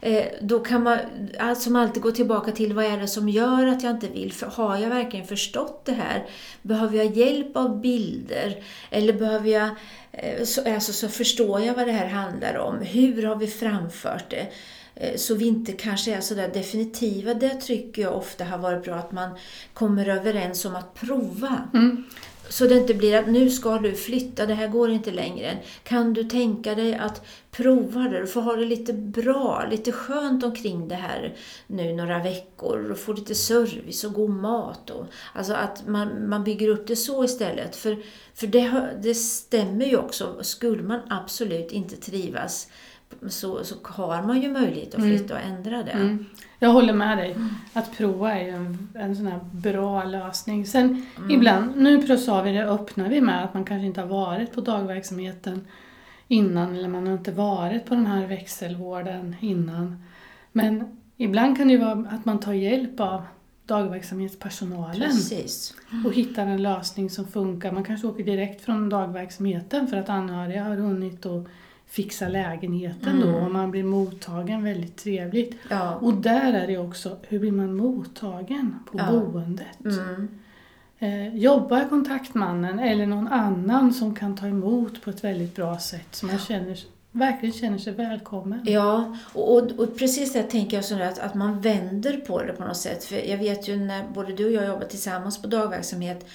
Eh, 0.00 0.26
då 0.40 0.60
kan 0.60 0.82
man 0.82 0.98
som 1.56 1.76
alltid 1.76 2.02
gå 2.02 2.10
tillbaka 2.10 2.52
till 2.52 2.72
vad 2.72 2.84
är 2.84 2.98
det 2.98 3.08
som 3.08 3.28
gör 3.28 3.66
att 3.66 3.82
jag 3.82 3.92
inte 3.92 4.08
vill? 4.08 4.32
För 4.32 4.46
har 4.46 4.78
jag 4.78 4.88
verkligen 4.88 5.26
förstått 5.26 5.84
det 5.84 5.92
här? 5.92 6.26
Behöver 6.62 6.96
jag 6.96 7.16
hjälp 7.16 7.56
av 7.56 7.80
bilder? 7.80 8.62
Eller 8.90 9.12
behöver 9.12 9.48
jag, 9.50 9.68
eh, 10.12 10.44
så, 10.44 10.74
alltså, 10.74 10.92
så 10.92 11.08
förstår 11.08 11.60
jag 11.60 11.74
vad 11.74 11.86
det 11.86 11.92
här 11.92 12.08
handlar 12.08 12.58
om? 12.58 12.78
Hur 12.78 13.22
har 13.22 13.36
vi 13.36 13.46
framfört 13.46 14.30
det? 14.30 14.46
Eh, 14.96 15.16
så 15.16 15.34
vi 15.34 15.46
inte 15.46 15.72
kanske 15.72 16.14
är 16.14 16.20
sådär 16.20 16.50
definitiva. 16.54 17.34
Det 17.34 17.54
tycker 17.54 18.02
jag 18.02 18.16
ofta 18.16 18.44
har 18.44 18.58
varit 18.58 18.84
bra, 18.84 18.94
att 18.94 19.12
man 19.12 19.30
kommer 19.74 20.08
överens 20.08 20.64
om 20.64 20.76
att 20.76 20.94
prova. 20.94 21.68
Mm. 21.74 22.04
Så 22.48 22.66
det 22.66 22.76
inte 22.76 22.94
blir 22.94 23.16
att 23.18 23.28
nu 23.28 23.50
ska 23.50 23.78
du 23.78 23.94
flytta, 23.94 24.46
det 24.46 24.54
här 24.54 24.68
går 24.68 24.90
inte 24.90 25.10
längre. 25.10 25.58
Kan 25.82 26.12
du 26.12 26.24
tänka 26.24 26.74
dig 26.74 26.94
att 26.94 27.26
prova 27.50 28.00
det? 28.00 28.20
Du 28.20 28.26
får 28.26 28.40
ha 28.40 28.56
det 28.56 28.64
lite 28.64 28.92
bra, 28.92 29.66
lite 29.70 29.92
skönt 29.92 30.44
omkring 30.44 30.88
det 30.88 30.94
här 30.94 31.36
nu 31.66 31.92
några 31.92 32.22
veckor. 32.22 32.90
Och 32.90 32.98
få 32.98 33.12
lite 33.12 33.34
service 33.34 34.04
och 34.04 34.12
god 34.12 34.30
mat. 34.30 34.90
Och, 34.90 35.06
alltså 35.32 35.52
att 35.52 35.86
man, 35.86 36.28
man 36.28 36.44
bygger 36.44 36.68
upp 36.68 36.86
det 36.86 36.96
så 36.96 37.24
istället. 37.24 37.76
För, 37.76 37.98
för 38.34 38.46
det, 38.46 38.90
det 39.02 39.14
stämmer 39.14 39.86
ju 39.86 39.96
också. 39.96 40.38
Skulle 40.42 40.82
man 40.82 41.00
absolut 41.10 41.72
inte 41.72 41.96
trivas 41.96 42.68
så, 43.28 43.64
så 43.64 43.74
har 43.82 44.22
man 44.22 44.42
ju 44.42 44.52
möjlighet 44.52 44.94
att 44.94 45.00
mm. 45.00 45.18
flytta 45.18 45.34
och 45.34 45.40
ändra 45.40 45.82
det. 45.82 45.90
Mm. 45.90 46.24
Jag 46.58 46.70
håller 46.70 46.92
med 46.92 47.18
dig. 47.18 47.36
Att 47.72 47.96
prova 47.96 48.32
är 48.32 48.44
ju 48.44 48.50
en, 48.50 48.88
en 48.94 49.16
sån 49.16 49.26
här 49.26 49.40
bra 49.52 50.04
lösning. 50.04 50.66
Sen 50.66 51.06
mm. 51.16 51.30
ibland, 51.30 51.76
nu 51.76 52.16
sa 52.18 52.42
vi 52.42 52.52
det, 52.52 52.64
öppnar 52.64 53.08
vi 53.08 53.20
med 53.20 53.44
att 53.44 53.54
man 53.54 53.64
kanske 53.64 53.86
inte 53.86 54.00
har 54.00 54.08
varit 54.08 54.52
på 54.52 54.60
dagverksamheten 54.60 55.66
innan 56.28 56.76
eller 56.76 56.88
man 56.88 57.06
har 57.06 57.14
inte 57.14 57.32
varit 57.32 57.86
på 57.86 57.94
den 57.94 58.06
här 58.06 58.26
växelvården 58.26 59.36
innan. 59.40 60.04
Men 60.52 60.98
ibland 61.16 61.56
kan 61.56 61.68
det 61.68 61.72
ju 61.74 61.80
vara 61.80 62.08
att 62.10 62.24
man 62.24 62.40
tar 62.40 62.52
hjälp 62.52 63.00
av 63.00 63.22
dagverksamhetspersonalen 63.66 65.10
Precis. 65.10 65.74
och 66.04 66.12
hittar 66.12 66.46
en 66.46 66.62
lösning 66.62 67.10
som 67.10 67.26
funkar. 67.26 67.72
Man 67.72 67.84
kanske 67.84 68.06
åker 68.06 68.24
direkt 68.24 68.64
från 68.64 68.88
dagverksamheten 68.88 69.88
för 69.88 69.96
att 69.96 70.08
anhöriga 70.08 70.64
har 70.64 70.76
hunnit 70.76 71.26
och 71.26 71.48
fixa 71.86 72.28
lägenheten 72.28 73.16
mm. 73.16 73.32
då 73.32 73.38
och 73.38 73.52
man 73.52 73.70
blir 73.70 73.84
mottagen 73.84 74.64
väldigt 74.64 74.96
trevligt. 74.96 75.54
Ja. 75.70 75.94
Och 75.94 76.14
där 76.14 76.52
är 76.52 76.66
det 76.66 76.78
också, 76.78 77.16
hur 77.22 77.38
blir 77.38 77.52
man 77.52 77.76
mottagen 77.76 78.78
på 78.90 78.98
ja. 78.98 79.10
boendet? 79.10 79.84
Mm. 79.84 80.28
Eh, 80.98 81.36
jobbar 81.36 81.88
kontaktmannen 81.88 82.78
eller 82.78 83.06
någon 83.06 83.28
annan 83.28 83.94
som 83.94 84.14
kan 84.14 84.36
ta 84.36 84.46
emot 84.46 85.02
på 85.02 85.10
ett 85.10 85.24
väldigt 85.24 85.56
bra 85.56 85.78
sätt 85.78 86.06
så 86.10 86.26
man 86.26 86.38
känner, 86.38 86.78
verkligen 87.12 87.54
känner 87.54 87.78
sig 87.78 87.92
välkommen. 87.92 88.60
Ja, 88.64 89.16
och, 89.32 89.56
och, 89.56 89.70
och 89.70 89.98
precis 89.98 90.32
det 90.32 90.42
tänker 90.42 90.76
jag 90.76 90.84
sådär, 90.84 91.08
att, 91.08 91.18
att 91.18 91.34
man 91.34 91.60
vänder 91.60 92.16
på 92.16 92.42
det 92.42 92.52
på 92.52 92.64
något 92.64 92.76
sätt. 92.76 93.04
För 93.04 93.28
jag 93.28 93.38
vet 93.38 93.68
ju 93.68 93.76
när 93.76 94.08
både 94.14 94.32
du 94.32 94.46
och 94.46 94.52
jag 94.52 94.66
jobbar 94.66 94.86
tillsammans 94.86 95.42
på 95.42 95.48
dagverksamhet 95.48 96.26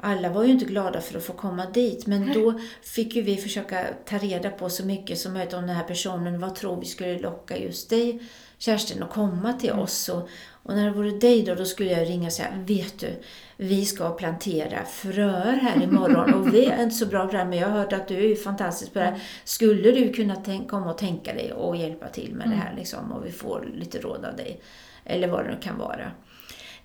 alla 0.00 0.28
var 0.30 0.44
ju 0.44 0.50
inte 0.52 0.64
glada 0.64 1.00
för 1.00 1.18
att 1.18 1.24
få 1.24 1.32
komma 1.32 1.66
dit 1.66 2.06
men 2.06 2.32
då 2.32 2.60
fick 2.82 3.16
ju 3.16 3.22
vi 3.22 3.36
försöka 3.36 3.84
ta 4.04 4.18
reda 4.18 4.50
på 4.50 4.68
så 4.70 4.86
mycket 4.86 5.18
som 5.18 5.32
möjligt 5.32 5.54
om 5.54 5.66
den 5.66 5.76
här 5.76 5.84
personen. 5.84 6.40
Vad 6.40 6.54
tror 6.54 6.80
vi 6.80 6.86
skulle 6.86 7.18
locka 7.18 7.56
just 7.58 7.90
dig 7.90 8.22
Kerstin 8.58 9.02
att 9.02 9.10
komma 9.10 9.52
till 9.52 9.70
Mm. 9.70 9.82
oss? 9.82 10.08
Och, 10.08 10.28
och 10.62 10.74
när 10.74 10.84
det 10.84 10.90
vore 10.90 11.10
dig 11.10 11.42
då, 11.42 11.54
då 11.54 11.64
skulle 11.64 11.90
jag 11.90 12.08
ringa 12.08 12.26
och 12.26 12.32
säga, 12.32 12.48
vet 12.66 12.98
du, 12.98 13.10
vi 13.56 13.84
ska 13.84 14.10
plantera 14.10 14.84
fröer 14.84 15.52
här 15.52 15.82
imorgon 15.82 16.34
och 16.34 16.54
vi 16.54 16.66
är 16.66 16.82
inte 16.82 16.94
så 16.94 17.06
bra 17.06 17.26
på 17.26 17.32
det 17.32 17.38
här 17.38 17.44
men 17.44 17.58
jag 17.58 17.68
har 17.68 17.78
hört 17.78 17.92
att 17.92 18.08
du 18.08 18.32
är 18.32 18.36
fantastisk 18.36 18.92
på 18.92 18.98
det 18.98 19.04
här. 19.04 19.22
Skulle 19.44 19.90
du 19.90 20.12
kunna 20.12 20.36
tänk, 20.36 20.70
komma 20.70 20.90
och 20.90 20.98
tänka 20.98 21.34
dig 21.34 21.52
och 21.52 21.76
hjälpa 21.76 22.08
till 22.08 22.34
med 22.34 22.48
det 22.50 22.56
här 22.56 22.74
liksom 22.76 23.12
och 23.12 23.26
vi 23.26 23.32
får 23.32 23.68
lite 23.74 23.98
råd 23.98 24.24
av 24.24 24.36
dig? 24.36 24.60
Eller 25.04 25.28
vad 25.28 25.44
det 25.44 25.50
nu 25.50 25.56
kan 25.62 25.78
vara. 25.78 26.10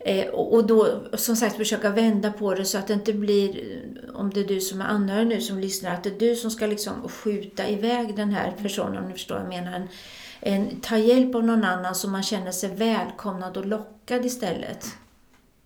Eh, 0.05 0.27
och 0.27 0.67
då 0.67 1.03
som 1.13 1.35
sagt 1.35 1.57
försöka 1.57 1.89
vända 1.89 2.31
på 2.31 2.53
det 2.53 2.65
så 2.65 2.77
att 2.77 2.87
det 2.87 2.93
inte 2.93 3.13
blir, 3.13 3.79
om 4.13 4.29
det 4.29 4.39
är 4.39 4.47
du 4.47 4.61
som 4.61 4.81
är 4.81 4.85
anhörig 4.85 5.27
nu 5.27 5.41
som 5.41 5.59
lyssnar, 5.59 5.93
att 5.93 6.03
det 6.03 6.09
är 6.09 6.19
du 6.19 6.35
som 6.35 6.51
ska 6.51 6.65
liksom 6.65 7.09
skjuta 7.09 7.67
iväg 7.67 8.15
den 8.15 8.29
här 8.29 8.51
personen 8.61 8.97
om 8.97 9.07
ni 9.07 9.13
förstår 9.13 9.35
vad 9.35 9.43
jag 9.43 9.49
menar. 9.49 9.73
En, 9.73 9.87
en, 10.39 10.81
ta 10.81 10.97
hjälp 10.97 11.35
av 11.35 11.43
någon 11.43 11.63
annan 11.63 11.95
så 11.95 12.09
man 12.09 12.23
känner 12.23 12.51
sig 12.51 12.75
välkomnad 12.75 13.57
och 13.57 13.65
lockad 13.65 14.25
istället. 14.25 14.85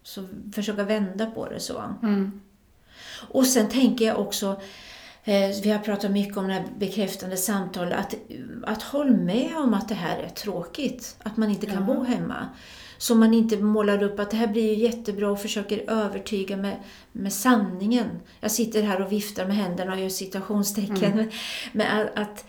Så 0.03 0.27
försöka 0.55 0.83
vända 0.83 1.25
på 1.25 1.49
det 1.49 1.59
så. 1.59 1.83
Mm. 2.03 2.41
Och 3.29 3.47
sen 3.47 3.69
tänker 3.69 4.05
jag 4.05 4.19
också, 4.19 4.61
vi 5.63 5.71
har 5.71 5.79
pratat 5.79 6.11
mycket 6.11 6.37
om 6.37 6.47
det 6.47 6.53
här 6.53 6.65
bekräftande 6.77 7.37
samtal, 7.37 7.93
att, 7.93 8.15
att 8.63 8.83
håll 8.83 9.11
med 9.11 9.57
om 9.57 9.73
att 9.73 9.89
det 9.89 9.95
här 9.95 10.17
är 10.19 10.29
tråkigt, 10.29 11.15
att 11.23 11.37
man 11.37 11.49
inte 11.49 11.65
kan 11.65 11.87
Ja. 11.87 11.93
bo 11.93 12.03
hemma. 12.03 12.49
Så 12.97 13.15
man 13.15 13.33
inte 13.33 13.57
målar 13.57 14.03
upp 14.03 14.19
att 14.19 14.31
det 14.31 14.37
här 14.37 14.47
blir 14.47 14.73
ju 14.73 14.83
jättebra 14.83 15.31
och 15.31 15.41
försöker 15.41 15.89
övertyga 15.91 16.57
med, 16.57 16.77
med 17.11 17.33
sanningen. 17.33 18.05
Jag 18.39 18.51
sitter 18.51 18.83
här 18.83 19.01
och 19.01 19.11
viftar 19.11 19.45
med 19.45 19.55
händerna 19.55 19.93
och 19.93 19.99
gör 19.99 20.09
citationstecken. 20.09 21.31
Men 21.71 22.01
att, 22.01 22.19
att 22.19 22.45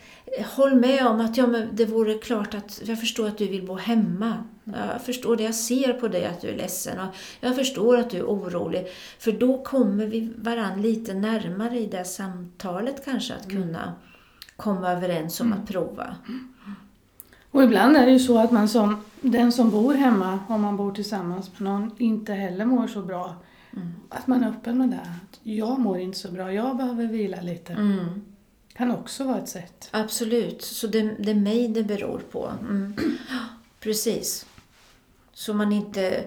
håll 0.55 0.75
med 0.75 1.07
om 1.07 1.21
att 1.21 1.37
ja, 1.37 1.47
men 1.47 1.69
det 1.73 1.85
vore 1.85 2.13
klart 2.13 2.53
att 2.53 2.81
jag 2.85 2.99
förstår 2.99 3.27
att 3.27 3.37
du 3.37 3.47
vill 3.47 3.65
bo 3.65 3.75
hemma. 3.75 4.43
Jag 4.63 5.01
förstår 5.01 5.35
det, 5.35 5.43
jag 5.43 5.55
ser 5.55 5.93
på 5.93 6.07
dig 6.07 6.25
att 6.25 6.41
du 6.41 6.47
är 6.47 6.57
ledsen 6.57 6.99
och 6.99 7.15
jag 7.39 7.55
förstår 7.55 7.97
att 7.97 8.09
du 8.09 8.17
är 8.17 8.25
orolig. 8.25 8.87
För 9.19 9.31
då 9.31 9.63
kommer 9.63 10.05
vi 10.05 10.33
varann 10.37 10.81
lite 10.81 11.13
närmare 11.13 11.79
i 11.79 11.85
det 11.85 12.05
samtalet 12.05 13.05
kanske 13.05 13.33
att 13.33 13.49
kunna 13.49 13.93
komma 14.55 14.91
överens 14.91 15.41
om 15.41 15.53
att 15.53 15.67
prova. 15.67 16.15
Och 17.51 17.63
ibland 17.63 17.97
är 17.97 18.05
det 18.05 18.11
ju 18.11 18.19
så 18.19 18.37
att 18.37 18.51
man 18.51 18.69
som 18.69 19.03
den 19.21 19.51
som 19.51 19.69
bor 19.69 19.93
hemma, 19.93 20.39
om 20.47 20.61
man 20.61 20.77
bor 20.77 20.91
tillsammans 20.91 21.51
med 21.59 21.71
någon, 21.71 21.91
inte 21.97 22.33
heller 22.33 22.65
mår 22.65 22.87
så 22.87 23.01
bra. 23.01 23.35
Mm. 23.73 23.93
Att 24.09 24.27
man 24.27 24.43
är 24.43 24.49
öppen 24.49 24.77
med 24.77 24.89
det. 24.89 25.13
Jag 25.51 25.79
mår 25.79 25.99
inte 25.99 26.17
så 26.17 26.31
bra, 26.31 26.53
jag 26.53 26.77
behöver 26.77 27.05
vila 27.05 27.41
lite. 27.41 27.73
Mm. 27.73 28.21
Kan 28.77 28.91
också 28.91 29.23
vara 29.23 29.37
ett 29.37 29.49
sätt. 29.49 29.89
Absolut, 29.91 30.61
så 30.61 30.87
det, 30.87 31.01
det 31.19 31.31
är 31.31 31.35
mig 31.35 31.67
det 31.67 31.83
beror 31.83 32.19
på. 32.31 32.51
Mm. 32.61 32.95
Precis. 33.79 34.45
Så 35.33 35.53
man 35.53 35.71
inte, 35.71 36.23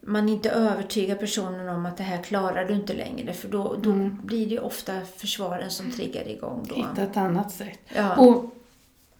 man 0.00 0.28
inte 0.28 0.50
övertygar 0.50 1.14
personen 1.16 1.68
om 1.68 1.86
att 1.86 1.96
det 1.96 2.02
här 2.02 2.22
klarar 2.22 2.64
du 2.64 2.74
inte 2.74 2.94
längre. 2.94 3.32
För 3.32 3.48
då, 3.48 3.76
då 3.82 3.90
Mm. 3.90 4.20
blir 4.24 4.46
det 4.46 4.58
ofta 4.60 5.00
försvaren 5.16 5.70
som 5.70 5.90
triggar 5.90 6.28
igång. 6.28 6.66
Då. 6.68 6.74
Hitta 6.74 7.02
ett 7.02 7.16
annat 7.16 7.52
sätt. 7.52 7.78
Ja. 7.94 8.16
Och 8.16 8.44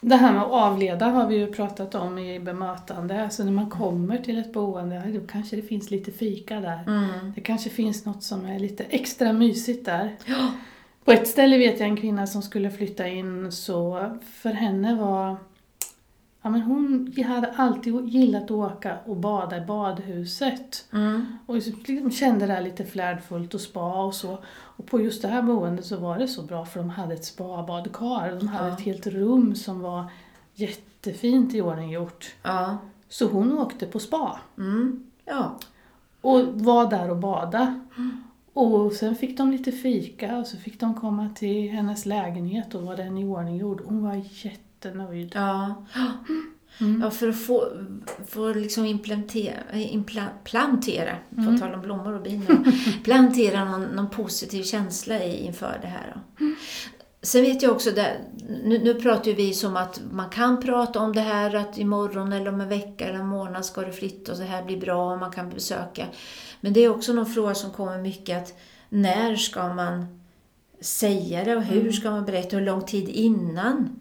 det 0.01 0.15
här 0.15 0.33
med 0.33 0.41
att 0.41 0.51
avleda 0.51 1.05
har 1.05 1.27
vi 1.27 1.35
ju 1.35 1.53
pratat 1.53 1.95
om 1.95 2.17
i 2.17 2.39
bemötande. 2.39 3.23
Alltså 3.23 3.43
när 3.43 3.51
man 3.51 3.69
kommer 3.69 4.17
till 4.17 4.37
ett 4.39 4.53
boende, 4.53 5.03
då 5.19 5.27
kanske 5.27 5.55
det 5.55 5.61
finns 5.61 5.91
lite 5.91 6.11
fika 6.11 6.59
där. 6.59 6.83
Mm. 6.87 7.31
Det 7.35 7.41
kanske 7.41 7.69
finns 7.69 8.05
något 8.05 8.23
som 8.23 8.45
är 8.45 8.59
lite 8.59 8.83
extra 8.83 9.33
mysigt 9.33 9.85
där. 9.85 10.15
Ja. 10.25 10.51
På 11.05 11.11
ett 11.11 11.27
ställe 11.27 11.57
vet 11.57 11.79
jag 11.79 11.89
en 11.89 11.97
kvinna 11.97 12.27
som 12.27 12.41
skulle 12.41 12.71
flytta 12.71 13.07
in 13.07 13.51
så 13.51 14.09
för 14.33 14.49
henne 14.49 14.95
var 14.95 15.37
Ja, 16.41 16.49
men 16.49 16.61
hon 16.61 17.13
hade 17.27 17.51
alltid 17.55 18.05
gillat 18.09 18.43
att 18.43 18.51
åka 18.51 18.97
och 19.05 19.15
bada 19.15 19.57
i 19.57 19.61
badhuset. 19.61 20.85
Mm. 20.93 21.37
Och 21.45 21.55
liksom 21.55 22.11
kände 22.11 22.45
det 22.47 22.53
här 22.53 22.61
lite 22.61 22.85
flärdfullt 22.85 23.53
och 23.53 23.61
spa 23.61 24.03
och 24.03 24.13
så. 24.15 24.37
Och 24.47 24.85
på 24.85 25.01
just 25.01 25.21
det 25.21 25.27
här 25.27 25.41
boendet 25.41 25.85
så 25.85 25.97
var 25.97 26.17
det 26.17 26.27
så 26.27 26.41
bra 26.41 26.65
för 26.65 26.79
de 26.79 26.89
hade 26.89 27.13
ett 27.13 27.25
spa-badkar. 27.25 28.35
De 28.39 28.47
hade 28.47 28.67
Ja. 28.69 28.73
ett 28.73 28.81
helt 28.81 29.07
rum 29.07 29.55
som 29.55 29.79
var 29.81 30.05
jättefint 30.53 31.53
i 31.53 31.61
ordning 31.61 31.91
gjort. 31.91 32.35
Ja. 32.43 32.77
Så 33.09 33.27
hon 33.27 33.57
åkte 33.59 33.85
på 33.85 33.99
spa 33.99 34.39
Mm. 34.57 35.03
Ja. 35.25 35.59
och 36.21 36.41
var 36.47 36.89
där 36.89 37.09
och 37.09 37.17
bada. 37.17 37.79
Och 38.55 38.93
sen 38.93 39.15
fick 39.15 39.37
de 39.37 39.51
lite 39.51 39.71
fika 39.71 40.37
och 40.37 40.47
så 40.47 40.57
fick 40.57 40.79
de 40.79 40.93
komma 40.95 41.29
till 41.35 41.69
hennes 41.71 42.05
lägenhet 42.05 42.75
och 42.75 42.81
var 42.81 42.95
den 42.95 43.17
i 43.17 43.25
ordning 43.25 43.57
gjord. 43.57 43.81
Hon 43.85 44.03
var 44.03 44.21
jättenöjd. 44.31 45.31
Ja. 45.35 45.85
Mm. 46.81 47.01
ja, 47.01 47.11
för 47.11 47.29
att 47.29 47.45
få, 47.45 47.67
få 48.27 48.53
liksom 48.53 48.85
implementera, 48.85 49.73
impla, 49.73 50.25
plantera, 50.43 51.15
Mm. 51.37 51.53
på 51.53 51.59
tal 51.61 51.73
om 51.73 51.81
blommor 51.81 52.13
och 52.13 52.21
bin, 52.21 52.45
plantera 53.03 53.65
någon, 53.65 53.83
någon 53.83 54.09
positiv 54.09 54.63
känsla 54.63 55.23
i, 55.23 55.45
inför 55.45 55.79
det 55.81 55.87
här. 55.87 56.17
Mm. 56.39 56.55
Sen 57.25 57.41
vet 57.41 57.61
jag 57.61 57.71
också, 57.71 57.91
där, 57.91 58.17
nu, 58.63 58.79
nu 58.83 58.93
pratar 58.93 59.25
ju 59.27 59.33
vi 59.35 59.53
som 59.53 59.77
att 59.77 60.01
man 60.11 60.29
kan 60.29 60.61
prata 60.61 60.99
om 60.99 61.13
det 61.13 61.21
här 61.21 61.55
att 61.55 61.77
imorgon 61.77 62.33
eller 62.33 62.53
om 62.53 62.61
en 62.61 62.69
vecka 62.69 63.05
eller 63.05 63.19
en 63.19 63.27
månad 63.27 63.65
ska 63.65 63.81
du 63.81 63.91
flytta 63.91 64.31
och 64.31 64.37
det 64.37 64.43
här 64.45 64.63
blir 64.63 64.77
bra 64.81 65.11
och 65.13 65.19
man 65.19 65.31
kan 65.31 65.49
besöka. 65.49 66.05
Men 66.61 66.73
det 66.73 66.79
är 66.79 66.89
också 66.89 67.13
någon 67.13 67.25
fråga 67.25 67.55
som 67.55 67.71
kommer 67.71 67.97
mycket 67.97 68.37
att 68.43 68.53
när 68.89 69.35
ska 69.35 69.73
man 69.73 70.19
säga 70.81 71.43
det 71.43 71.55
och 71.55 71.63
hur 71.63 71.81
Mm. 71.81 71.93
ska 71.93 72.11
man 72.11 72.25
berätta, 72.25 72.57
hur 72.57 72.65
lång 72.65 72.81
tid 72.85 73.09
innan? 73.09 73.99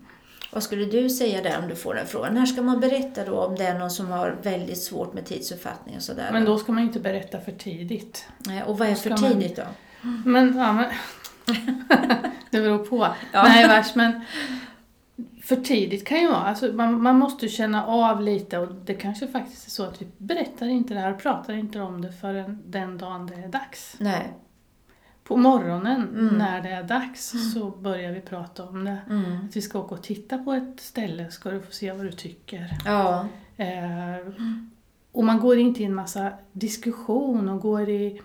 Vad 0.52 0.62
skulle 0.62 0.84
du 0.84 1.10
säga 1.10 1.42
där 1.42 1.58
om 1.62 1.68
du 1.68 1.74
får 1.74 1.94
den 1.94 2.06
frågan? 2.06 2.34
När 2.34 2.46
ska 2.46 2.62
man 2.62 2.80
berätta 2.80 3.24
då 3.24 3.38
om 3.38 3.54
det 3.56 3.64
är 3.64 3.78
någon 3.78 3.90
som 3.90 4.06
har 4.10 4.36
väldigt 4.42 4.82
svårt 4.82 5.14
med 5.14 5.26
tidsuppfattning 5.26 5.96
och 5.96 6.02
sådär? 6.02 6.28
Men 6.32 6.44
då 6.44 6.58
ska 6.58 6.72
man 6.72 6.82
ju 6.82 6.86
inte 6.86 7.00
berätta 7.00 7.40
för 7.40 7.52
tidigt. 7.52 8.26
Och 8.66 8.78
vad 8.78 8.88
är 8.88 8.94
för 8.94 9.16
ska 9.16 9.26
man- 9.26 9.32
tidigt 9.32 9.56
då? 9.56 9.62
Men, 10.24 10.56
ja 10.56 10.72
men... 10.72 10.90
det 12.56 12.60
beror 12.62 12.78
på. 12.78 13.08
Ja. 13.32 13.42
Nej 13.42 13.68
vars, 13.68 13.94
men 13.94 14.20
för 15.42 15.56
tidigt 15.56 16.06
kan 16.06 16.20
ju 16.20 16.26
vara, 16.28 16.40
alltså 16.42 16.66
man, 16.72 17.02
man 17.02 17.18
måste 17.18 17.48
känna 17.48 17.86
av 17.86 18.20
lite 18.22 18.58
och 18.58 18.74
det 18.84 18.94
kanske 18.94 19.28
faktiskt 19.28 19.66
är 19.66 19.70
så 19.70 19.84
att 19.84 20.02
vi 20.02 20.06
berättar 20.18 20.66
inte 20.66 20.94
det 20.94 21.00
här 21.00 21.12
och 21.14 21.22
pratar 21.22 21.54
inte 21.54 21.80
om 21.80 22.00
det 22.00 22.12
förrän 22.12 22.62
den 22.66 22.98
dagen 22.98 23.26
det 23.26 23.34
är 23.34 23.48
dags. 23.48 23.96
Nej. 23.98 24.32
På 25.24 25.36
morgonen 25.36 26.02
Mm. 26.08 26.26
när 26.38 26.62
det 26.62 26.68
är 26.70 26.82
dags 26.82 27.32
så 27.54 27.70
börjar 27.70 28.12
vi 28.12 28.20
prata 28.20 28.64
om 28.64 28.84
det. 28.84 28.98
Mm. 29.10 29.44
Att 29.48 29.56
vi 29.56 29.62
ska 29.62 29.78
åka 29.78 29.94
och 29.94 30.02
titta 30.02 30.38
på 30.38 30.52
ett 30.52 30.80
ställe 30.80 31.30
ska 31.30 31.50
du 31.50 31.60
få 31.62 31.72
se 31.72 31.92
vad 31.92 32.06
du 32.06 32.12
tycker. 32.12 32.78
Ja. 32.84 33.26
Eh, 33.56 34.32
och 35.12 35.24
man 35.24 35.40
går 35.40 35.58
inte 35.58 35.82
i 35.82 35.84
en 35.84 35.94
massa 35.94 36.32
diskussion 36.52 37.48
och 37.48 37.60
går 37.60 37.88
i... 37.88 38.20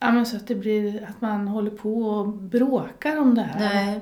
Ja, 0.00 0.12
men 0.12 0.26
så 0.26 0.36
att 0.36 0.46
det 0.46 0.54
blir 0.54 1.06
att 1.08 1.20
man 1.20 1.48
håller 1.48 1.70
på 1.70 2.02
och 2.02 2.28
bråkar 2.28 3.16
om 3.16 3.34
det 3.34 3.42
här. 3.42 3.58
Nej. 3.58 4.00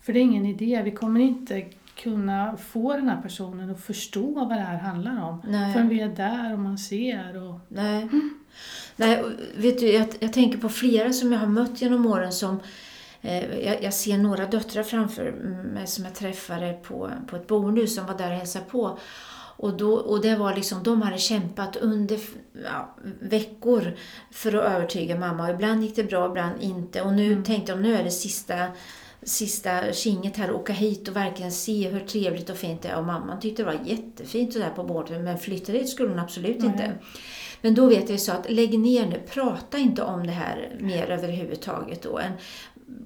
För 0.00 0.12
det 0.12 0.18
är 0.18 0.22
ingen 0.22 0.46
idé. 0.46 0.82
Vi 0.84 0.90
kommer 0.90 1.20
inte 1.20 1.64
kunna 1.96 2.56
få 2.56 2.92
den 2.92 3.08
här 3.08 3.22
personen 3.22 3.70
att 3.70 3.80
förstå 3.80 4.34
vad 4.34 4.48
det 4.48 4.54
här 4.54 4.78
handlar 4.78 5.28
om. 5.28 5.42
Nej. 5.48 5.72
Förrän 5.72 5.88
vi 5.88 6.00
är 6.00 6.08
där 6.08 6.52
och 6.52 6.58
man 6.58 6.78
ser. 6.78 7.48
Och, 7.48 7.60
Nej. 7.68 8.08
Nej, 8.96 9.22
och 9.22 9.30
vet 9.56 9.78
du, 9.78 9.92
jag, 9.92 10.08
jag 10.20 10.32
tänker 10.32 10.58
på 10.58 10.68
flera 10.68 11.12
som 11.12 11.32
jag 11.32 11.40
har 11.40 11.46
mött 11.46 11.82
genom 11.82 12.06
åren 12.06 12.32
som 12.32 12.60
eh, 13.20 13.66
jag, 13.66 13.82
jag 13.82 13.94
ser 13.94 14.18
några 14.18 14.46
döttrar 14.46 14.82
framför 14.82 15.32
mig 15.72 15.86
som 15.86 16.04
jag 16.04 16.14
träffade 16.14 16.72
på, 16.72 17.10
på 17.26 17.36
ett 17.36 17.46
boende 17.46 17.86
som 17.86 18.06
var 18.06 18.18
där 18.18 18.30
och 18.30 18.36
hälsade 18.36 18.64
på. 18.64 18.98
Och, 19.62 19.76
då, 19.76 19.94
och 19.94 20.20
det 20.20 20.36
var 20.36 20.54
liksom, 20.54 20.82
de 20.82 21.02
hade 21.02 21.18
kämpat 21.18 21.76
under 21.76 22.18
ja, 22.64 22.96
veckor 23.20 23.96
för 24.30 24.54
att 24.54 24.64
övertyga 24.64 25.18
mamma. 25.18 25.44
Och 25.44 25.54
ibland 25.54 25.82
gick 25.82 25.96
det 25.96 26.04
bra, 26.04 26.26
ibland 26.26 26.62
inte. 26.62 27.02
Och 27.02 27.12
nu 27.12 27.42
tänkte 27.42 27.72
de, 27.72 27.82
nu 27.82 27.94
är 27.94 28.04
det 28.04 28.10
sista, 28.10 28.68
sista 29.22 29.92
kinget 29.92 30.36
här, 30.36 30.52
åka 30.52 30.72
hit 30.72 31.08
och 31.08 31.16
verkligen 31.16 31.52
se 31.52 31.88
hur 31.88 32.00
trevligt 32.00 32.50
och 32.50 32.56
fint 32.56 32.82
det 32.82 32.88
är. 32.88 32.96
Och 32.96 33.04
mamman 33.04 33.40
tyckte 33.40 33.62
det 33.62 33.66
var 33.66 33.80
jättefint 33.84 34.52
sådär 34.52 34.70
på 34.76 34.84
båten, 34.84 35.24
men 35.24 35.38
flytta 35.38 35.72
dit 35.72 35.88
skulle 35.88 36.08
hon 36.08 36.18
absolut 36.18 36.58
Nej. 36.58 36.66
inte. 36.66 36.92
Men 37.60 37.74
då 37.74 37.86
vet 37.86 38.10
jag 38.10 38.20
så 38.20 38.32
att 38.32 38.50
lägg 38.50 38.78
ner 38.78 39.06
nu, 39.06 39.22
prata 39.32 39.78
inte 39.78 40.02
om 40.02 40.26
det 40.26 40.32
här 40.32 40.76
mer 40.80 41.10
överhuvudtaget 41.10 42.02
då. 42.02 42.18
En, 42.18 42.32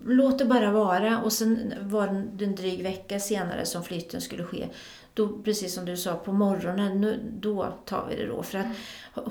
låt 0.07 0.39
det 0.39 0.45
bara 0.45 0.71
vara 0.71 1.23
och 1.23 1.33
sen 1.33 1.75
var 1.81 2.27
det 2.33 2.45
en 2.45 2.55
dryg 2.55 2.83
vecka 2.83 3.21
senare 3.21 3.67
som 3.67 3.85
flytten 3.85 4.21
skulle 4.21 4.45
ske. 4.45 4.69
Då, 5.15 5.29
precis 5.29 5.75
som 5.75 5.85
du 5.85 5.97
sa, 5.97 6.15
på 6.15 6.33
morgonen, 6.33 7.01
nu, 7.01 7.21
då 7.41 7.75
tar 7.85 8.07
vi 8.11 8.17
det 8.17 8.27
då. 8.27 8.43
För 8.43 8.59
att 8.59 8.67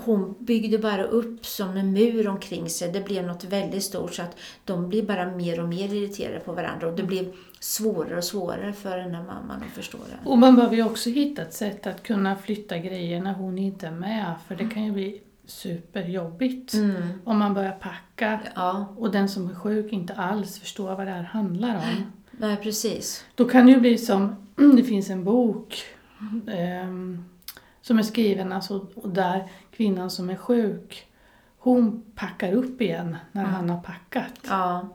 hon 0.04 0.34
byggde 0.38 0.78
bara 0.78 1.04
upp 1.04 1.46
som 1.46 1.76
en 1.76 1.92
mur 1.92 2.28
omkring 2.28 2.70
sig. 2.70 2.92
Det 2.92 3.00
blev 3.00 3.26
något 3.26 3.44
väldigt 3.44 3.82
stort 3.82 4.14
så 4.14 4.22
att 4.22 4.36
de 4.64 4.88
blir 4.88 5.02
bara 5.02 5.30
mer 5.30 5.60
och 5.60 5.68
mer 5.68 5.94
irriterade 5.94 6.40
på 6.40 6.52
varandra. 6.52 6.88
Och 6.88 6.96
det 6.96 7.02
blev 7.02 7.32
svårare 7.60 8.16
och 8.16 8.24
svårare 8.24 8.72
för 8.72 8.96
den 8.96 9.14
här 9.14 9.22
mamman 9.22 9.62
att 9.62 9.74
förstå 9.74 9.98
det. 9.98 10.30
och 10.30 10.38
man 10.38 10.56
behöver 10.56 10.76
ju 10.76 10.84
också 10.84 11.10
hitta 11.10 11.42
ett 11.42 11.54
sätt 11.54 11.86
att 11.86 12.02
kunna 12.02 12.36
flytta 12.36 12.78
grejer 12.78 13.20
när 13.20 13.34
hon 13.34 13.58
inte 13.58 13.86
är 13.86 13.90
med. 13.90 14.34
För 14.48 14.54
det 14.54 14.66
kan 14.66 14.84
ju 14.84 14.92
bli 14.92 15.20
superjobbigt. 15.46 16.74
Mm. 16.74 17.02
Om 17.24 17.38
man 17.38 17.54
börjar 17.54 17.72
packa 17.72 18.40
Ja, 18.54 18.94
och 18.96 19.10
den 19.10 19.28
som 19.28 19.50
är 19.50 19.54
sjuk 19.54 19.92
inte 19.92 20.14
alls 20.14 20.58
förstår 20.58 20.96
vad 20.96 21.06
det 21.06 21.12
här 21.12 21.22
handlar 21.22 21.76
om. 21.76 22.12
nej 22.30 22.56
precis. 22.56 23.24
Då 23.34 23.44
kan 23.44 23.66
det 23.66 23.72
ju 23.72 23.80
bli 23.80 23.98
som, 23.98 24.36
det 24.76 24.84
finns 24.84 25.10
en 25.10 25.24
bok 25.24 25.84
ehm, 26.48 27.24
som 27.82 27.98
är 27.98 28.02
skriven 28.02 28.52
alltså, 28.52 28.86
och 28.94 29.08
där 29.08 29.48
kvinnan 29.76 30.10
som 30.10 30.30
är 30.30 30.36
sjuk, 30.36 31.06
hon 31.58 32.02
packar 32.14 32.52
upp 32.52 32.80
igen 32.80 33.16
när 33.32 33.42
Mm. 33.42 33.54
han 33.54 33.70
har 33.70 33.80
packat. 33.80 34.32
Ja, 34.48 34.88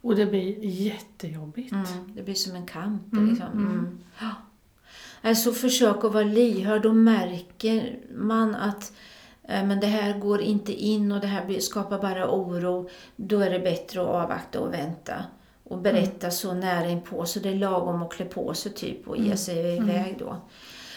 Och 0.00 0.16
det 0.16 0.26
blir 0.26 0.64
jättejobbigt. 0.64 1.72
mm. 1.72 1.84
det 2.14 2.22
blir 2.22 2.34
som 2.34 2.56
en 2.56 2.66
kamp. 2.66 3.12
Mm, 3.12 3.28
Liksom. 3.28 3.46
mm. 3.52 3.98
Alltså 5.22 5.52
försök 5.52 6.04
att 6.04 6.12
vara 6.12 6.24
lyhörd 6.24 6.86
och 6.86 6.96
märker 6.96 7.98
man 8.14 8.54
att 8.54 8.82
eh, 8.82 8.96
men 9.48 9.80
det 9.80 9.86
här 9.86 10.18
går 10.18 10.40
inte 10.40 10.72
in 10.72 11.12
och 11.12 11.20
det 11.20 11.26
här 11.26 11.60
skapar 11.60 11.98
bara 11.98 12.30
oro, 12.30 12.88
då 13.16 13.40
är 13.40 13.50
det 13.50 13.58
bättre 13.58 14.00
att 14.00 14.06
avvakta 14.06 14.60
och 14.60 14.74
vänta. 14.74 15.14
Och 15.64 15.78
berätta 15.78 16.30
så 16.30 16.54
nära 16.54 16.88
inpå 16.88 17.26
så 17.26 17.38
det 17.40 17.48
är 17.48 17.54
lagom 17.54 18.02
att 18.02 18.12
klä 18.12 18.24
på 18.24 18.54
sig 18.54 18.72
typ 18.72 19.08
och 19.08 19.16
ge 19.16 19.24
Mm. 19.24 19.36
sig 19.36 19.76
iväg 19.76 20.16
då. 20.18 20.36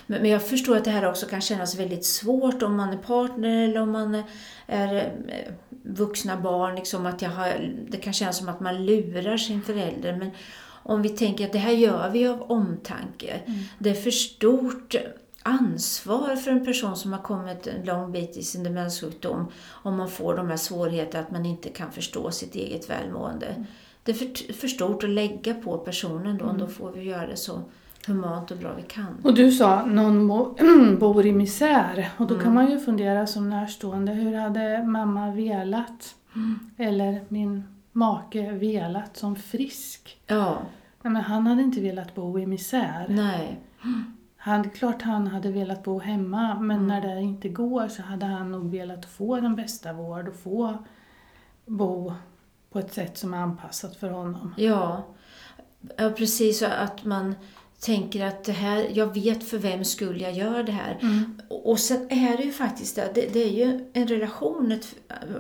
Men, 0.08 0.22
men 0.22 0.32
jag 0.32 0.48
förstår 0.48 0.78
att 0.78 0.86
det 0.86 0.92
här 0.92 1.10
också 1.10 1.26
kan 1.26 1.42
kännas 1.42 1.76
väldigt 1.76 2.06
svårt 2.06 2.64
om 2.64 2.76
man 2.76 2.90
är 2.94 2.98
partner 2.98 3.64
eller 3.64 3.82
om 3.82 3.92
man 3.92 4.24
är 4.68 4.96
eh, 4.96 5.54
vuxna 5.84 6.38
barn. 6.38 6.76
Liksom 6.76 7.06
att 7.06 7.22
jag 7.22 7.30
har, 7.30 7.74
det 7.90 7.98
kan 7.98 8.14
kännas 8.14 8.38
som 8.38 8.50
att 8.50 8.60
man 8.60 8.86
lurar 8.86 9.38
sin 9.38 9.62
förälder. 9.62 10.16
Men 10.16 10.32
om 10.84 11.02
vi 11.02 11.10
tänker 11.10 11.46
att 11.46 11.54
det 11.54 11.60
här 11.60 11.72
gör 11.72 12.10
vi 12.10 12.28
av 12.28 12.42
omtanke. 12.42 13.40
Det 13.80 13.90
är 13.90 13.94
för 13.94 14.12
stort 14.12 14.96
ansvar 15.44 16.36
för 16.36 16.52
en 16.52 16.66
person 16.66 16.96
som 16.96 17.14
har 17.14 17.20
kommit 17.22 17.68
en 17.68 17.86
lång 17.86 18.12
bit 18.12 18.38
i 18.38 18.44
sin 18.44 18.64
demenssjukdom 18.64 19.48
om 19.70 19.98
man 19.98 20.10
får 20.10 20.36
de 20.36 20.50
här 20.50 20.58
svårigheterna 20.58 21.24
att 21.24 21.32
man 21.32 21.46
inte 21.46 21.70
kan 21.70 21.92
förstå 21.92 22.32
sitt 22.32 22.56
eget 22.56 22.90
välmående. 22.90 23.66
Det 24.04 24.12
är 24.12 24.16
för, 24.16 24.54
för 24.54 24.68
stort 24.68 25.04
att 25.04 25.10
lägga 25.10 25.54
på 25.54 25.78
personen 25.78 26.38
då, 26.38 26.56
då 26.60 26.68
får 26.68 26.92
vi 26.92 27.04
göra 27.04 27.28
det 27.28 27.38
så 27.38 27.62
humant 28.08 28.52
och 28.52 28.58
bra 28.58 28.74
vi 28.78 28.84
kan. 28.84 29.18
Och 29.24 29.34
du 29.34 29.52
sa 29.52 29.86
någon 29.86 30.28
bor 31.00 31.26
i 31.26 31.32
misär 31.32 32.10
och 32.18 32.28
då 32.28 32.40
kan 32.40 32.54
man 32.54 32.72
ju 32.72 32.80
fundera 32.80 33.28
som 33.28 33.50
närstående, 33.50 34.12
hur 34.12 34.34
hade 34.36 34.84
mamma 34.84 35.32
velat? 35.32 36.16
Eller 36.78 37.22
min 37.28 37.64
make 37.92 38.52
velat 38.52 39.18
som 39.18 39.36
frisk? 39.36 40.18
Ja, 40.28 40.58
Nej, 41.04 41.14
men 41.14 41.22
han 41.22 41.48
hade 41.48 41.62
inte 41.62 41.82
velat 41.82 42.16
bo 42.16 42.40
i 42.40 42.46
misär. 42.46 43.06
nej. 43.10 43.60
Han, 44.44 44.70
klart 44.70 45.02
han 45.02 45.28
hade 45.28 45.52
velat 45.52 45.84
bo 45.84 46.00
hemma 46.00 46.60
men 46.60 46.88
när 46.88 47.02
det 47.02 47.22
inte 47.22 47.50
går 47.50 47.88
så 47.88 48.02
hade 48.02 48.26
han 48.26 48.52
nog 48.52 48.72
velat 48.72 49.06
få 49.06 49.40
den 49.40 49.56
bästa 49.56 49.94
vård 49.94 50.28
och 50.28 50.36
få 50.36 50.78
bo 51.66 52.14
på 52.72 52.80
ett 52.80 52.94
sätt 52.94 53.18
som 53.18 53.34
är 53.34 53.38
anpassat 53.38 53.96
för 53.96 54.10
honom. 54.10 54.54
Ja, 54.58 55.04
ja 55.98 56.10
precis. 56.10 56.60
så 56.60 56.66
Att 56.66 57.06
man 57.06 57.36
tänker 57.82 58.26
att 58.26 58.44
det 58.44 58.52
här, 58.52 58.88
jag 58.94 59.14
vet 59.14 59.44
för 59.44 59.58
vem 59.58 59.86
skull 59.86 60.22
jag 60.22 60.34
gör 60.34 60.64
det 60.64 60.72
här. 60.72 60.98
Och 61.50 61.62
och 61.72 61.80
sen 61.80 62.08
är 62.10 62.38
det 62.38 62.44
ju 62.44 62.52
faktiskt 62.52 62.96
det, 62.96 63.12
det, 63.34 63.44
är 63.44 63.52
ju 63.52 63.90
en 63.94 64.08
relation, 64.08 64.72
ett, 64.72 64.96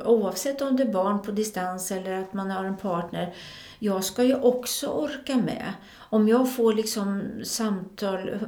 oavsett 0.05 0.61
om 0.61 0.75
det 0.75 0.83
är 0.83 0.93
barn 0.93 1.21
på 1.21 1.31
distans 1.31 1.91
eller 1.91 2.13
att 2.13 2.33
man 2.33 2.51
har 2.51 2.63
en 2.63 2.77
partner. 2.77 3.33
Jag 3.79 4.03
ska 4.03 4.23
ju 4.23 4.35
också 4.35 4.87
orka 4.87 5.35
med. 5.35 5.73
Om 5.97 6.27
jag 6.27 6.55
får 6.55 6.73
liksom 6.73 7.23
samtal, 7.43 8.39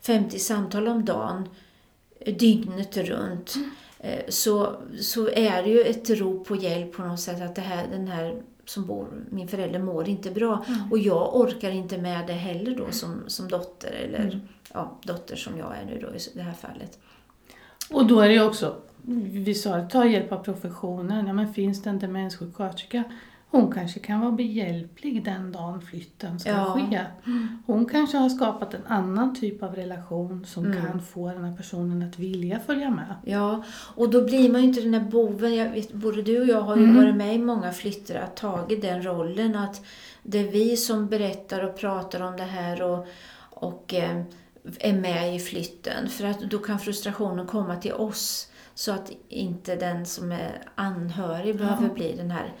50 0.00 0.38
samtal 0.38 0.88
om 0.88 1.04
dagen, 1.04 1.48
dygnet 2.26 2.96
runt, 2.96 3.54
eh, 3.98 4.24
så, 4.28 4.76
så 5.00 5.28
är 5.28 5.62
det 5.62 5.68
ju 5.68 5.82
ett 5.82 6.10
rop 6.10 6.48
på 6.48 6.56
hjälp 6.56 6.92
på 6.92 7.02
något 7.02 7.20
sätt 7.20 7.42
att 7.42 7.54
det 7.54 7.62
här, 7.62 7.86
den 7.90 8.08
här 8.08 8.42
som 8.66 8.86
bor, 8.86 9.08
min 9.30 9.48
förälder 9.48 9.78
mår 9.78 10.08
inte 10.08 10.30
bra. 10.30 10.64
Och 10.90 10.98
jag 10.98 11.36
orkar 11.36 11.70
inte 11.70 11.98
med 11.98 12.26
det 12.26 12.32
heller 12.32 12.76
då 12.76 12.90
som, 12.90 13.22
som 13.26 13.48
dotter, 13.48 13.92
eller 13.92 14.40
ja, 14.72 14.98
dotter 15.02 15.36
som 15.36 15.58
jag 15.58 15.76
är 15.76 15.84
nu 15.84 15.98
då 16.00 16.08
i 16.08 16.18
det 16.34 16.42
här 16.42 16.52
fallet. 16.52 16.98
Och 17.90 18.06
då 18.06 18.20
är 18.20 18.28
det 18.28 18.40
också, 18.40 18.76
vi 19.22 19.54
sa 19.54 19.88
ta 19.88 20.06
hjälp 20.06 20.32
av 20.32 20.38
professionen, 20.38 21.26
ja 21.26 21.32
men 21.32 21.54
finns 21.54 21.82
det 21.82 21.90
en 21.90 21.98
demenssjuksköterska, 21.98 23.04
hon 23.50 23.72
kanske 23.72 24.00
kan 24.00 24.20
vara 24.20 24.32
behjälplig 24.32 25.24
den 25.24 25.52
dagen 25.52 25.80
flytten 25.80 26.38
ska 26.38 26.50
Ja. 26.50 26.64
ske. 26.90 27.00
Hon 27.66 27.86
kanske 27.86 28.16
har 28.18 28.28
skapat 28.28 28.74
en 28.74 28.86
annan 28.86 29.34
typ 29.34 29.62
av 29.62 29.74
relation 29.76 30.44
som 30.46 30.64
Mm. 30.64 30.86
kan 30.86 31.00
få 31.02 31.28
den 31.32 31.44
här 31.44 31.56
personen 31.56 32.02
att 32.08 32.18
vilja 32.18 32.60
följa 32.60 32.90
med. 32.90 33.14
Ja, 33.24 33.64
och 33.94 34.10
då 34.10 34.24
blir 34.24 34.52
man 34.52 34.60
ju 34.60 34.66
inte 34.68 34.80
den 34.80 34.92
där 34.92 35.00
boven. 35.00 35.54
Jag 35.54 35.70
vet, 35.70 35.92
både 35.92 36.22
du 36.22 36.40
och 36.40 36.46
jag 36.46 36.60
har 36.60 36.76
ju 36.76 36.92
varit 36.96 37.16
med 37.16 37.34
i 37.34 37.38
många 37.38 37.72
flyttar 37.72 38.22
och 38.30 38.34
tagit 38.36 38.82
den 38.82 39.02
rollen 39.06 39.56
att 39.56 39.84
det 40.22 40.38
är 40.38 40.48
vi 40.52 40.76
som 40.76 41.08
berättar 41.08 41.62
och 41.64 41.76
pratar 41.78 42.20
om 42.20 42.36
det 42.36 42.42
här 42.42 42.82
och, 42.82 43.06
och 43.50 43.94
eh, 43.94 44.22
är 44.80 44.92
med 44.92 45.36
i 45.36 45.38
flytten. 45.38 46.08
För 46.08 46.24
att 46.26 46.40
då 46.40 46.58
kan 46.58 46.78
frustrationen 46.78 47.46
komma 47.46 47.76
till 47.76 47.92
oss 47.92 48.50
så 48.74 48.92
att 48.92 49.10
inte 49.28 49.76
den 49.76 50.06
som 50.06 50.32
är 50.32 50.62
anhörig 50.74 51.56
behöver 51.58 51.88
bli 51.94 52.14
den 52.16 52.30
här 52.30 52.52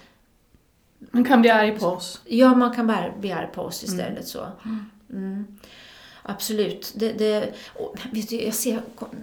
Man 1.10 1.24
kan 1.24 1.40
bli 1.40 1.50
arg 1.50 1.78
på 1.78 1.86
oss. 1.86 2.20
Ja, 2.24 2.54
man 2.54 2.74
kan 2.74 2.86
bara 2.86 3.12
bli 3.20 3.32
arg 3.32 3.48
på 3.54 3.62
oss 3.62 3.84
istället. 3.84 4.28
så. 4.28 4.46
Mm. 5.10 5.44
Absolut. 6.22 6.92
Det, 6.96 7.12
det, 7.12 7.52
och, 7.74 7.96
vet 8.12 8.28
du, 8.28 8.42
jag 8.42 8.54
ser, 8.54 8.80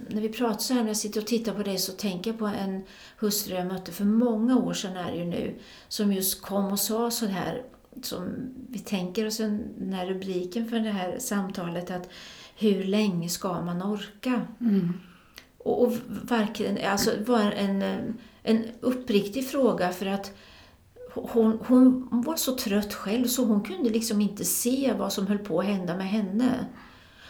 när 0.08 0.20
vi 0.20 0.28
pratar 0.28 0.58
så 0.58 0.74
här, 0.74 0.80
när 0.80 0.88
jag 0.88 0.96
sitter 0.96 1.20
och 1.20 1.26
tittar 1.26 1.52
på 1.54 1.62
dig 1.62 1.78
så 1.78 1.92
tänker 1.92 2.30
jag 2.30 2.38
på 2.38 2.46
en 2.46 2.82
hustru 3.18 3.54
jag 3.54 3.66
mötte 3.66 3.92
för 3.92 4.04
många 4.04 4.56
år 4.58 4.74
sedan 4.74 4.96
är 4.96 5.12
det 5.12 5.18
ju 5.18 5.24
nu, 5.24 5.54
som 5.88 6.12
just 6.12 6.42
kom 6.42 6.72
och 6.72 6.78
sa 6.80 7.10
så 7.10 7.26
här, 7.26 7.62
som 8.02 8.28
vi 8.70 8.78
tänker 8.78 9.26
oss 9.26 9.40
en- 9.40 9.68
den 9.78 9.92
här 9.92 10.06
rubriken 10.06 10.68
för 10.68 10.78
det 10.78 10.90
här 10.90 11.18
samtalet, 11.18 11.90
att 11.90 12.08
hur 12.56 12.84
länge 12.84 13.28
ska 13.28 13.60
man 13.62 13.82
orka? 13.82 14.42
Och, 15.58 15.82
och 15.82 15.92
verkligen, 16.06 16.78
alltså 16.90 17.10
var 17.26 17.40
en, 17.52 17.82
en 18.42 18.64
uppriktig 18.80 19.48
fråga 19.48 19.92
för 19.92 20.06
att 20.06 20.32
hon, 21.14 21.58
hon 21.66 22.08
var 22.10 22.36
så 22.36 22.56
trött 22.56 22.94
själv 22.94 23.26
så 23.26 23.44
hon 23.44 23.62
kunde 23.62 23.90
liksom 23.90 24.20
inte 24.20 24.44
se 24.44 24.94
vad 24.98 25.12
som 25.12 25.26
höll 25.26 25.38
på 25.38 25.60
att 25.60 25.66
hända 25.66 25.96
med 25.96 26.08
henne. 26.08 26.66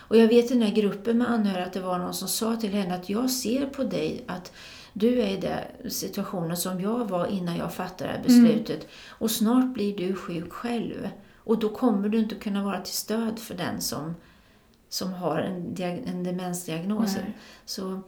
Och 0.09 0.17
jag 0.17 0.29
vet 0.29 0.51
i 0.51 0.55
den 0.55 0.63
här 0.63 0.75
gruppen 0.75 1.19
med 1.19 1.31
anhöriga 1.31 1.67
att 1.67 1.73
det 1.73 1.81
var 1.81 1.99
någon 1.99 2.15
som 2.15 2.29
sa 2.29 2.57
till 2.57 2.73
henne 2.73 2.95
att 2.95 3.09
jag 3.09 3.31
ser 3.31 3.67
på 3.67 3.85
dig 3.85 4.25
att 4.27 4.53
du 4.93 5.21
är 5.21 5.29
i 5.29 5.37
den 5.37 5.91
situationen 5.91 6.57
som 6.57 6.81
jag 6.81 7.09
var 7.09 7.27
innan 7.27 7.57
jag 7.57 7.75
fattade 7.75 8.11
det 8.11 8.17
här 8.17 8.23
beslutet. 8.25 8.89
Och 9.09 9.31
snart 9.31 9.75
blir 9.75 9.97
du 9.97 10.15
sjuk 10.15 10.53
själv. 10.53 11.09
Och 11.37 11.59
då 11.59 11.69
kommer 11.69 12.09
du 12.09 12.19
inte 12.19 12.35
kunna 12.35 12.65
vara 12.65 12.81
till 12.81 12.95
stöd 12.95 13.39
för 13.39 13.55
den 13.55 13.81
som, 13.81 14.15
som 14.89 15.13
har 15.13 15.39
en, 15.39 15.77
en 16.07 16.25
demensdiagnos. 16.25 17.17
Nej. 17.17 17.37
Så 17.65 18.01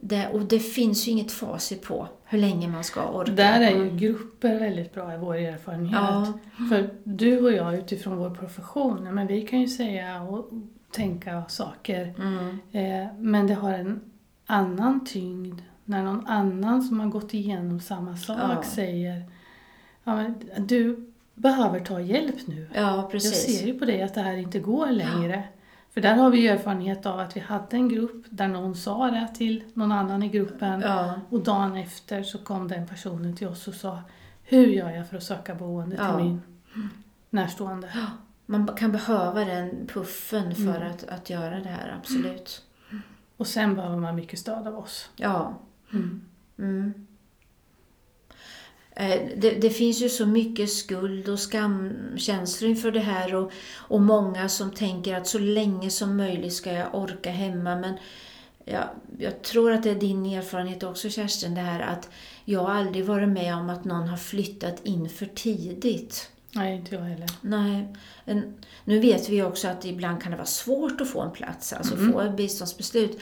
det, 0.00 0.28
och 0.28 0.40
det 0.40 0.58
finns 0.60 1.08
ju 1.08 1.12
inget 1.12 1.32
facit 1.32 1.82
på 1.82 2.08
hur 2.24 2.38
länge 2.38 2.68
man 2.68 2.84
ska 2.84 3.08
orka. 3.08 3.32
Där 3.32 3.60
är 3.60 3.70
ju 3.84 3.96
grupper 3.96 4.58
väldigt 4.58 4.94
bra 4.94 5.14
i 5.14 5.18
vår 5.18 5.34
erfarenhet. 5.36 5.92
Ja. 5.94 6.32
För 6.70 6.90
du 7.04 7.40
och 7.44 7.52
jag 7.52 7.74
utifrån 7.74 8.16
vår 8.16 8.30
profession, 8.30 9.14
men 9.14 9.26
vi 9.26 9.42
kan 9.42 9.60
ju 9.60 9.68
säga 9.68 10.22
och 10.22 10.50
tänka 10.90 11.44
saker. 11.48 12.14
Mm. 12.18 12.58
Eh, 12.72 13.14
men 13.18 13.46
det 13.46 13.54
har 13.54 13.72
en 13.72 14.00
annan 14.46 15.04
tyngd 15.04 15.60
när 15.84 16.02
någon 16.02 16.26
annan 16.26 16.82
som 16.82 17.00
har 17.00 17.06
gått 17.08 17.34
igenom 17.34 17.80
samma 17.80 18.16
sak 18.16 18.38
Ja. 18.40 18.62
säger 18.62 19.22
ja, 20.04 20.24
du 20.58 21.12
behöver 21.34 21.80
ta 21.80 22.00
hjälp 22.00 22.46
nu. 22.46 22.68
Ja, 22.74 22.96
Jag 22.96 23.10
precis. 23.10 23.58
ser 23.58 23.66
ju 23.66 23.78
på 23.78 23.84
dig 23.84 24.02
att 24.02 24.14
det 24.14 24.20
här 24.20 24.36
inte 24.36 24.58
går 24.58 24.86
längre. 24.90 25.44
För 25.96 26.00
där 26.00 26.14
har 26.14 26.30
vi 26.30 26.40
ju 26.40 26.48
erfarenhet 26.48 27.06
av 27.06 27.18
att 27.20 27.36
vi 27.36 27.40
hade 27.40 27.76
en 27.76 27.88
grupp 27.88 28.24
där 28.30 28.48
någon 28.48 28.74
sa 28.74 29.10
det 29.10 29.28
till 29.34 29.64
någon 29.74 29.92
annan 29.92 30.22
i 30.22 30.28
gruppen. 30.28 30.80
Ja, 30.80 31.20
Och 31.30 31.40
dagen 31.44 31.76
efter 31.76 32.22
så 32.22 32.38
kom 32.38 32.68
den 32.68 32.86
personen 32.86 33.36
till 33.36 33.46
oss 33.48 33.68
och 33.68 33.74
sa 33.74 34.02
Hur 34.42 34.66
gör 34.66 34.90
jag 34.90 35.08
för 35.08 35.16
att 35.16 35.22
söka 35.22 35.54
boende 35.54 35.96
Ja. 35.96 36.16
till 36.16 36.24
min 36.24 36.40
närstående? 37.30 37.88
man 38.46 38.66
kan 38.66 38.92
behöva 38.92 39.44
den 39.44 39.86
puffen 39.92 40.54
för 40.54 40.76
Mm. 40.76 40.90
att, 40.90 41.04
att 41.08 41.30
göra 41.30 41.60
det 41.60 41.68
här, 41.68 41.94
absolut. 41.98 42.62
Och 43.36 43.46
sen 43.46 43.74
behöver 43.74 43.96
man 43.96 44.14
mycket 44.14 44.38
stöd 44.38 44.66
av 44.66 44.78
oss. 44.78 45.10
Ja. 45.16 45.54
Mm. 46.58 47.05
Eh, 48.96 49.20
Det, 49.36 49.50
det 49.50 49.70
finns 49.70 50.02
ju 50.02 50.08
så 50.08 50.26
mycket 50.26 50.70
skuld 50.70 51.28
och 51.28 51.38
skamkänslor 51.40 52.70
inför 52.70 52.90
det 52.90 53.00
här 53.00 53.34
och, 53.34 53.52
och 53.76 54.00
många 54.00 54.48
som 54.48 54.70
tänker 54.70 55.14
att 55.14 55.26
så 55.26 55.38
länge 55.38 55.90
som 55.90 56.16
möjligt 56.16 56.52
ska 56.52 56.72
jag 56.72 56.94
orka 56.94 57.30
hemma. 57.30 57.76
Men 57.76 57.94
jag, 58.64 58.84
jag 59.18 59.42
tror 59.42 59.72
att 59.72 59.82
det 59.82 59.90
är 59.90 59.94
din 59.94 60.26
erfarenhet 60.26 60.82
också 60.82 61.10
Kerstin, 61.10 61.54
det 61.54 61.60
här 61.60 61.80
att 61.80 62.08
jag 62.44 62.70
aldrig 62.70 63.04
varit 63.04 63.28
med 63.28 63.54
om 63.54 63.70
att 63.70 63.84
någon 63.84 64.08
har 64.08 64.16
flyttat 64.16 64.80
in 64.84 65.08
för 65.08 65.26
tidigt. 65.26 66.30
Nej, 66.52 66.76
inte 66.76 66.94
jag 66.94 67.02
heller. 67.02 67.28
Nej. 67.40 67.88
Nu 68.84 68.98
vet 68.98 69.28
vi 69.28 69.42
också 69.42 69.68
att 69.68 69.84
ibland 69.84 70.22
kan 70.22 70.30
det 70.30 70.36
vara 70.36 70.46
svårt 70.46 71.00
att 71.00 71.10
få 71.10 71.20
en 71.20 71.30
plats, 71.30 71.72
alltså 71.72 71.94
Mm. 71.94 72.12
få 72.12 72.20
ett 72.20 72.36
biståndsbeslut. 72.36 73.18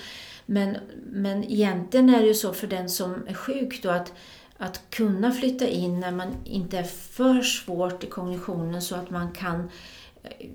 Men, 0.47 0.77
men 1.11 1.45
egentligen 1.45 2.09
är 2.15 2.21
det 2.21 2.27
ju 2.27 2.35
så 2.35 2.53
för 2.53 2.67
den 2.67 2.89
som 2.91 3.25
är 3.29 3.35
sjuk 3.35 3.83
då 3.83 3.91
att, 3.91 4.13
att 4.59 4.91
kunna 4.91 5.33
flytta 5.33 5.69
in 5.69 6.01
när 6.01 6.13
man 6.13 6.29
inte 6.45 6.79
är 6.79 6.83
för 6.85 7.43
svårt 7.43 8.05
i 8.05 8.07
kognitionen 8.07 8.83
så 8.83 8.97
att 8.97 9.11
man 9.11 9.33
kan 9.33 9.71
eh, 10.23 10.51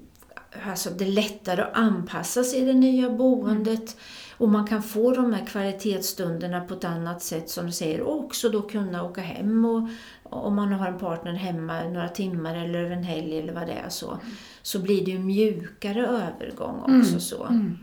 Alltså 0.67 0.89
det 0.89 1.05
är 1.05 1.09
lättare 1.09 1.61
att 1.61 1.77
anpassa 1.77 2.43
sig 2.43 2.59
i 2.59 2.65
det 2.65 2.73
nya 2.73 3.09
boendet 3.09 3.97
och 4.37 4.49
man 4.49 4.67
kan 4.67 4.83
få 4.83 5.11
de 5.11 5.33
här 5.33 5.45
kvalitetsstunderna 5.45 6.61
på 6.61 6.73
ett 6.73 6.83
annat 6.83 7.23
sätt 7.23 7.49
som 7.49 7.65
du 7.65 7.71
säger 7.71 8.01
och 8.01 8.19
också 8.19 8.49
då 8.49 8.61
kunna 8.61 9.03
åka 9.03 9.21
hem 9.21 9.65
och 9.65 9.89
om 10.23 10.55
man 10.55 10.73
har 10.73 10.87
en 10.87 10.99
partner 10.99 11.33
hemma 11.33 11.83
några 11.83 12.09
timmar 12.09 12.55
eller 12.55 12.79
över 12.79 12.95
en 12.95 13.03
helg 13.03 13.39
eller 13.39 13.53
vad 13.53 13.67
det 13.67 13.73
är 13.73 13.89
så, 13.89 14.19
så 14.61 14.79
blir 14.79 15.05
det 15.05 15.11
ju 15.11 15.19
mjukare 15.19 16.07
övergång 16.07 16.79
också. 16.79 17.09
Mm. 17.09 17.19
så. 17.19 17.43
Mm. 17.45 17.77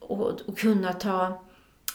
Och, 0.00 0.40
och 0.46 0.58
kunna 0.58 0.92
ta... 0.92 1.42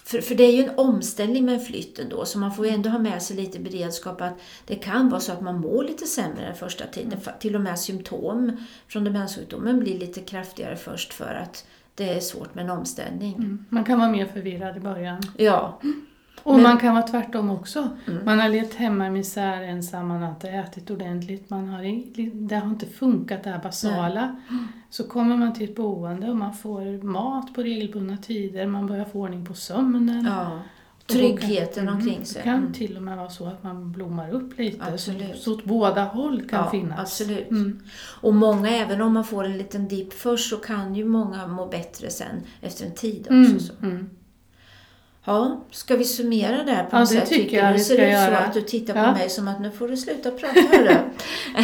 För, 0.08 0.22
för 0.22 0.36
det 0.36 0.44
är 0.44 0.52
ju 0.52 0.63
en 0.63 0.76
omställning 0.78 1.46
med 1.46 1.54
en 1.54 1.60
flytt 1.60 2.00
ändå, 2.00 2.26
så 2.26 2.39
man 2.39 2.52
får 2.56 2.65
ju 2.65 2.72
ändå 2.72 2.89
ha 2.89 3.00
med 3.00 3.22
sig 3.22 3.38
lite 3.38 3.60
beredskap 3.60 4.22
att 4.22 4.34
det 4.65 4.76
kan 4.76 5.10
vara 5.10 5.20
så 5.22 5.32
att 5.32 5.41
man 5.41 5.60
mår 5.60 5.84
lite 5.84 6.06
sämre 6.06 6.46
den 6.46 6.56
första 6.56 6.86
tiden. 6.88 7.22
För- 7.22 7.36
Till 7.39 7.56
och 7.56 7.62
med 7.62 7.80
symptom 7.80 8.58
från 8.88 9.04
demenssjukdomen 9.04 9.80
blir 9.80 10.00
lite 10.00 10.22
kraftigare 10.22 10.76
först 10.76 11.13
för 11.13 11.34
att 11.44 11.65
det 11.96 12.10
är 12.10 12.20
svårt 12.20 12.56
med 12.56 12.63
en 12.63 12.70
omställning. 12.72 13.34
Mm. 13.36 13.65
Man 13.70 13.84
kan 13.84 14.00
vara 14.00 14.10
mer 14.10 14.26
förvirrad 14.26 14.78
i 14.78 14.80
början. 14.80 15.22
Ja, 15.38 15.80
Och 16.43 16.54
Men- 16.54 16.63
man 16.63 16.78
kan 16.78 16.93
vara 16.93 17.08
tvärtom 17.08 17.50
också. 17.50 17.89
Mm. 18.08 18.26
Man 18.26 18.39
har 18.39 18.50
levt 18.50 18.74
hemma 18.74 19.08
i 19.08 19.10
misär 19.10 19.62
ensam, 19.62 20.08
man 20.08 20.21
har 20.21 20.30
inte 20.30 20.50
ätit 20.50 20.89
ordentligt, 20.91 21.50
man 21.50 21.67
har, 21.69 21.84
det 22.48 22.56
har 22.56 22.67
inte 22.69 22.86
funkat 22.86 23.43
det 23.43 23.50
här 23.50 23.60
basala. 23.63 24.36
Så 24.89 25.08
kommer 25.08 25.38
man 25.38 25.54
till 25.54 25.69
ett 25.69 25.76
boende 25.76 26.30
och 26.30 26.36
man 26.38 26.54
får 26.54 27.04
mat 27.04 27.54
på 27.54 27.63
regelbundna 27.63 28.17
tider, 28.17 28.67
man 28.67 28.88
börjar 28.88 29.06
få 29.06 29.19
ordning 29.19 29.45
på 29.45 29.54
sömnen. 29.54 30.26
ja. 30.30 30.60
Tryggheten 31.08 31.86
kan, 31.86 31.93
omkring 31.95 32.13
mm, 32.13 32.26
sig. 32.26 32.41
Det 32.41 32.43
kan 32.43 32.60
Mm. 32.60 32.74
till 32.74 32.98
och 32.98 33.04
med 33.04 33.17
vara 33.17 33.30
så 33.30 33.45
att 33.45 33.63
man 33.63 33.91
blommar 33.91 34.30
upp 34.32 34.58
lite. 34.60 34.86
Absolut. 34.93 35.36
Så, 35.36 35.41
så 35.43 35.54
åt 35.54 35.65
båda 35.65 36.04
håll 36.04 36.48
kan 36.50 36.60
Ja, 36.63 36.71
finnas. 36.71 37.00
absolut. 37.00 37.50
Mm. 37.52 37.80
Och 38.21 38.34
många, 38.34 38.69
även 38.69 39.02
om 39.02 39.13
man 39.13 39.24
får 39.24 39.43
en 39.43 39.58
liten 39.58 39.88
dipp 39.88 40.13
först, 40.13 40.50
så 40.50 40.58
kan 40.58 40.95
ju 40.95 41.06
många 41.06 41.48
må 41.48 41.65
bättre 41.67 42.10
sen 42.10 42.36
efter 42.62 42.86
en 42.86 42.93
tid 42.95 43.28
också. 43.56 43.74
Mm. 43.84 44.10
Ja, 45.27 45.61
ska 45.71 45.95
vi 45.95 46.03
summera 46.05 46.63
där 46.63 46.83
på 46.83 46.89
Ja, 46.91 46.99
något 46.99 47.09
det 47.09 47.15
sätt? 47.15 47.29
tycker 47.29 47.57
jag 47.57 47.67
du? 47.73 47.77
Det 47.77 47.79
ser 47.83 47.93
ut 47.93 47.99
så 47.99 48.03
göra. 48.05 48.38
att 48.38 48.53
du 48.53 48.61
tittar 48.61 48.93
på 48.93 48.99
Ja. 48.99 49.13
mig 49.13 49.29
som 49.29 49.47
att 49.47 49.61
nu 49.61 49.71
får 49.71 49.88
du 49.88 49.97
sluta 49.97 50.31
prata. 50.31 50.59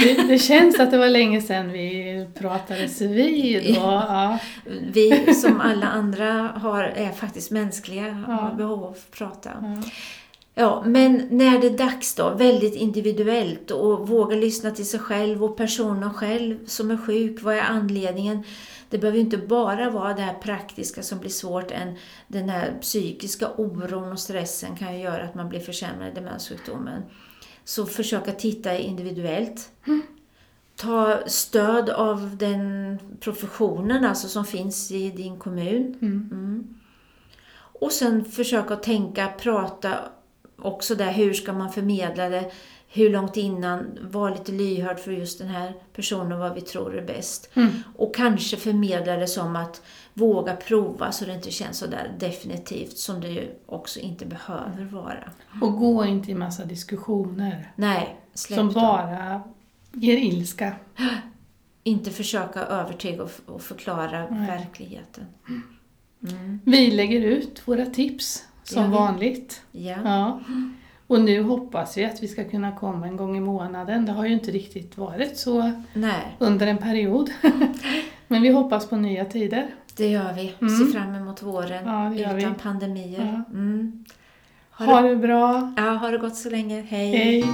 Det, 0.04 0.28
det 0.28 0.38
känns 0.38 0.80
att 0.80 0.92
det 0.92 0.98
var 0.98 1.10
länge 1.10 1.42
sedan 1.42 1.72
vi 1.72 2.28
pratades 2.40 3.02
vid. 3.02 3.70
Och, 3.70 3.76
ja. 3.84 4.38
Vi 4.94 5.34
som 5.36 5.62
alla 5.62 5.88
andra 5.88 6.32
har, 6.56 6.84
är 6.84 7.12
faktiskt 7.12 7.52
mänskliga 7.52 8.08
och 8.28 8.34
har 8.34 8.54
behov 8.56 8.84
av 8.84 8.92
att 8.92 9.12
prata. 9.12 9.50
Ja, 10.56 10.84
men 10.86 11.28
när 11.32 11.60
det 11.60 11.68
är 11.68 11.78
dags 11.78 12.16
då, 12.16 12.30
väldigt 12.30 12.76
individuellt 12.76 13.72
och 13.72 14.08
våga 14.08 14.36
lyssna 14.36 14.72
till 14.72 14.86
sig 14.90 15.00
själv 15.00 15.44
och 15.44 15.58
personen 15.58 16.14
själv 16.14 16.58
som 16.66 16.92
är 16.92 16.98
sjuk, 16.98 17.42
vad 17.42 17.56
är 17.56 17.62
anledningen? 17.62 18.44
Det 18.92 18.98
behöver 18.98 19.18
ju 19.18 19.24
inte 19.24 19.38
bara 19.38 19.90
vara 19.90 20.14
det 20.14 20.22
här 20.22 20.34
praktiska 20.34 21.04
som 21.04 21.20
blir 21.20 21.30
svårt, 21.30 21.72
än 21.72 21.96
den 22.28 22.50
här 22.50 22.74
psykiska 22.82 23.50
oron 23.58 24.12
och 24.12 24.20
stressen 24.20 24.76
kan 24.76 24.94
ju 24.94 25.04
göra 25.04 25.24
att 25.24 25.36
man 25.36 25.50
blir 25.50 25.60
försämrad 25.60 26.08
i 26.08 26.16
demenssjukdomen. 26.16 27.04
Så 27.64 27.86
försöka 27.86 28.32
titta 28.32 28.78
individuellt. 28.78 29.72
Ta 30.76 31.20
stöd 31.28 31.90
av 31.90 32.38
den 32.38 33.00
professionen 33.20 34.06
alltså 34.06 34.28
som 34.28 34.46
finns 34.46 34.92
i 34.92 35.10
din 35.10 35.40
kommun. 35.40 35.98
Mm. 36.02 36.30
Mm. 36.32 36.76
Och 37.82 37.92
sen 37.92 38.26
försöka 38.26 38.76
tänka, 38.76 39.28
prata 39.28 40.00
också 40.58 40.96
där, 40.96 41.12
hur 41.12 41.34
ska 41.34 41.54
man 41.54 41.74
förmedla 41.74 42.30
det? 42.30 42.52
Hur 42.94 43.10
långt 43.10 43.38
innan? 43.38 43.98
Var 44.02 44.32
lite 44.32 44.52
lyhörd 44.52 45.00
för 45.00 45.12
just 45.12 45.40
den 45.40 45.48
här 45.48 45.74
personen, 45.94 46.40
vad 46.40 46.54
vi 46.54 46.62
tror 46.62 46.98
är 46.98 47.06
bäst. 47.06 47.50
Mm. 47.54 47.70
Och 47.96 48.16
kanske 48.16 48.58
förmedla 48.58 49.16
det 49.16 49.28
som 49.28 49.56
att 49.56 49.82
våga 50.14 50.56
prova 50.56 51.12
så 51.12 51.26
det 51.26 51.34
inte 51.34 51.52
känns 51.52 51.78
så 51.78 51.88
där 51.88 52.12
definitivt 52.20 52.98
som 52.98 53.22
det 53.22 53.28
ju 53.28 53.50
också 53.66 54.00
inte 54.00 54.26
behöver 54.26 54.86
vara. 54.86 55.32
Och 55.62 55.78
gå 55.78 56.06
inte 56.06 56.32
i 56.32 56.36
massa 56.36 56.66
diskussioner 56.66 57.72
Nej, 57.76 58.18
släpp 58.34 58.58
som 58.60 58.68
dem. 58.68 58.84
bara 58.84 59.42
ger 59.92 60.18
ilska. 60.18 60.76
Inte 61.84 62.12
försöka 62.12 62.60
övertyga 62.60 63.24
och, 63.24 63.32
och 63.46 63.62
förklara 63.62 64.30
Nej. 64.30 64.48
verkligheten. 64.48 65.26
Mm. 66.28 66.60
Vi 66.66 66.92
lägger 66.92 67.22
ut 67.22 67.62
våra 67.66 67.86
tips 67.86 68.46
som 68.64 68.92
vanligt. 68.92 69.62
Ja. 69.72 69.98
Ja. 70.04 70.40
Och 71.12 71.22
nu 71.22 71.44
hoppas 71.44 71.98
vi 71.98 72.06
att 72.06 72.24
vi 72.24 72.28
ska 72.28 72.44
kunna 72.44 72.72
komma 72.72 73.08
en 73.08 73.18
gång 73.18 73.38
i 73.38 73.40
månaden. 73.40 74.06
Det 74.06 74.12
har 74.12 74.26
ju 74.26 74.34
inte 74.34 74.52
riktigt 74.52 74.98
varit 74.98 75.38
så 75.38 75.72
Nej, 75.94 76.36
under 76.40 76.68
en 76.68 76.78
period. 76.78 77.30
Men 78.28 78.42
vi 78.42 78.50
hoppas 78.52 78.90
på 78.90 78.96
nya 78.96 79.26
tider. 79.26 79.68
det 79.98 80.08
gör 80.08 80.34
vi. 80.34 80.54
Mm. 80.62 80.78
Ser 80.78 81.00
fram 81.00 81.16
emot 81.16 81.44
våren 81.44 81.86
Ja, 81.86 82.14
utan 82.16 82.36
vi. 82.36 82.48
pandemier. 82.62 83.44
Ja. 83.48 83.54
Mm. 83.58 84.06
Ha 84.72 85.02
det 85.02 85.16
bra. 85.16 85.74
Ja, 85.78 85.84
ha 85.84 86.08
det 86.12 86.18
gott 86.18 86.36
så 86.36 86.50
länge. 86.50 86.82
Hej. 86.82 87.12
Hej. 87.16 87.46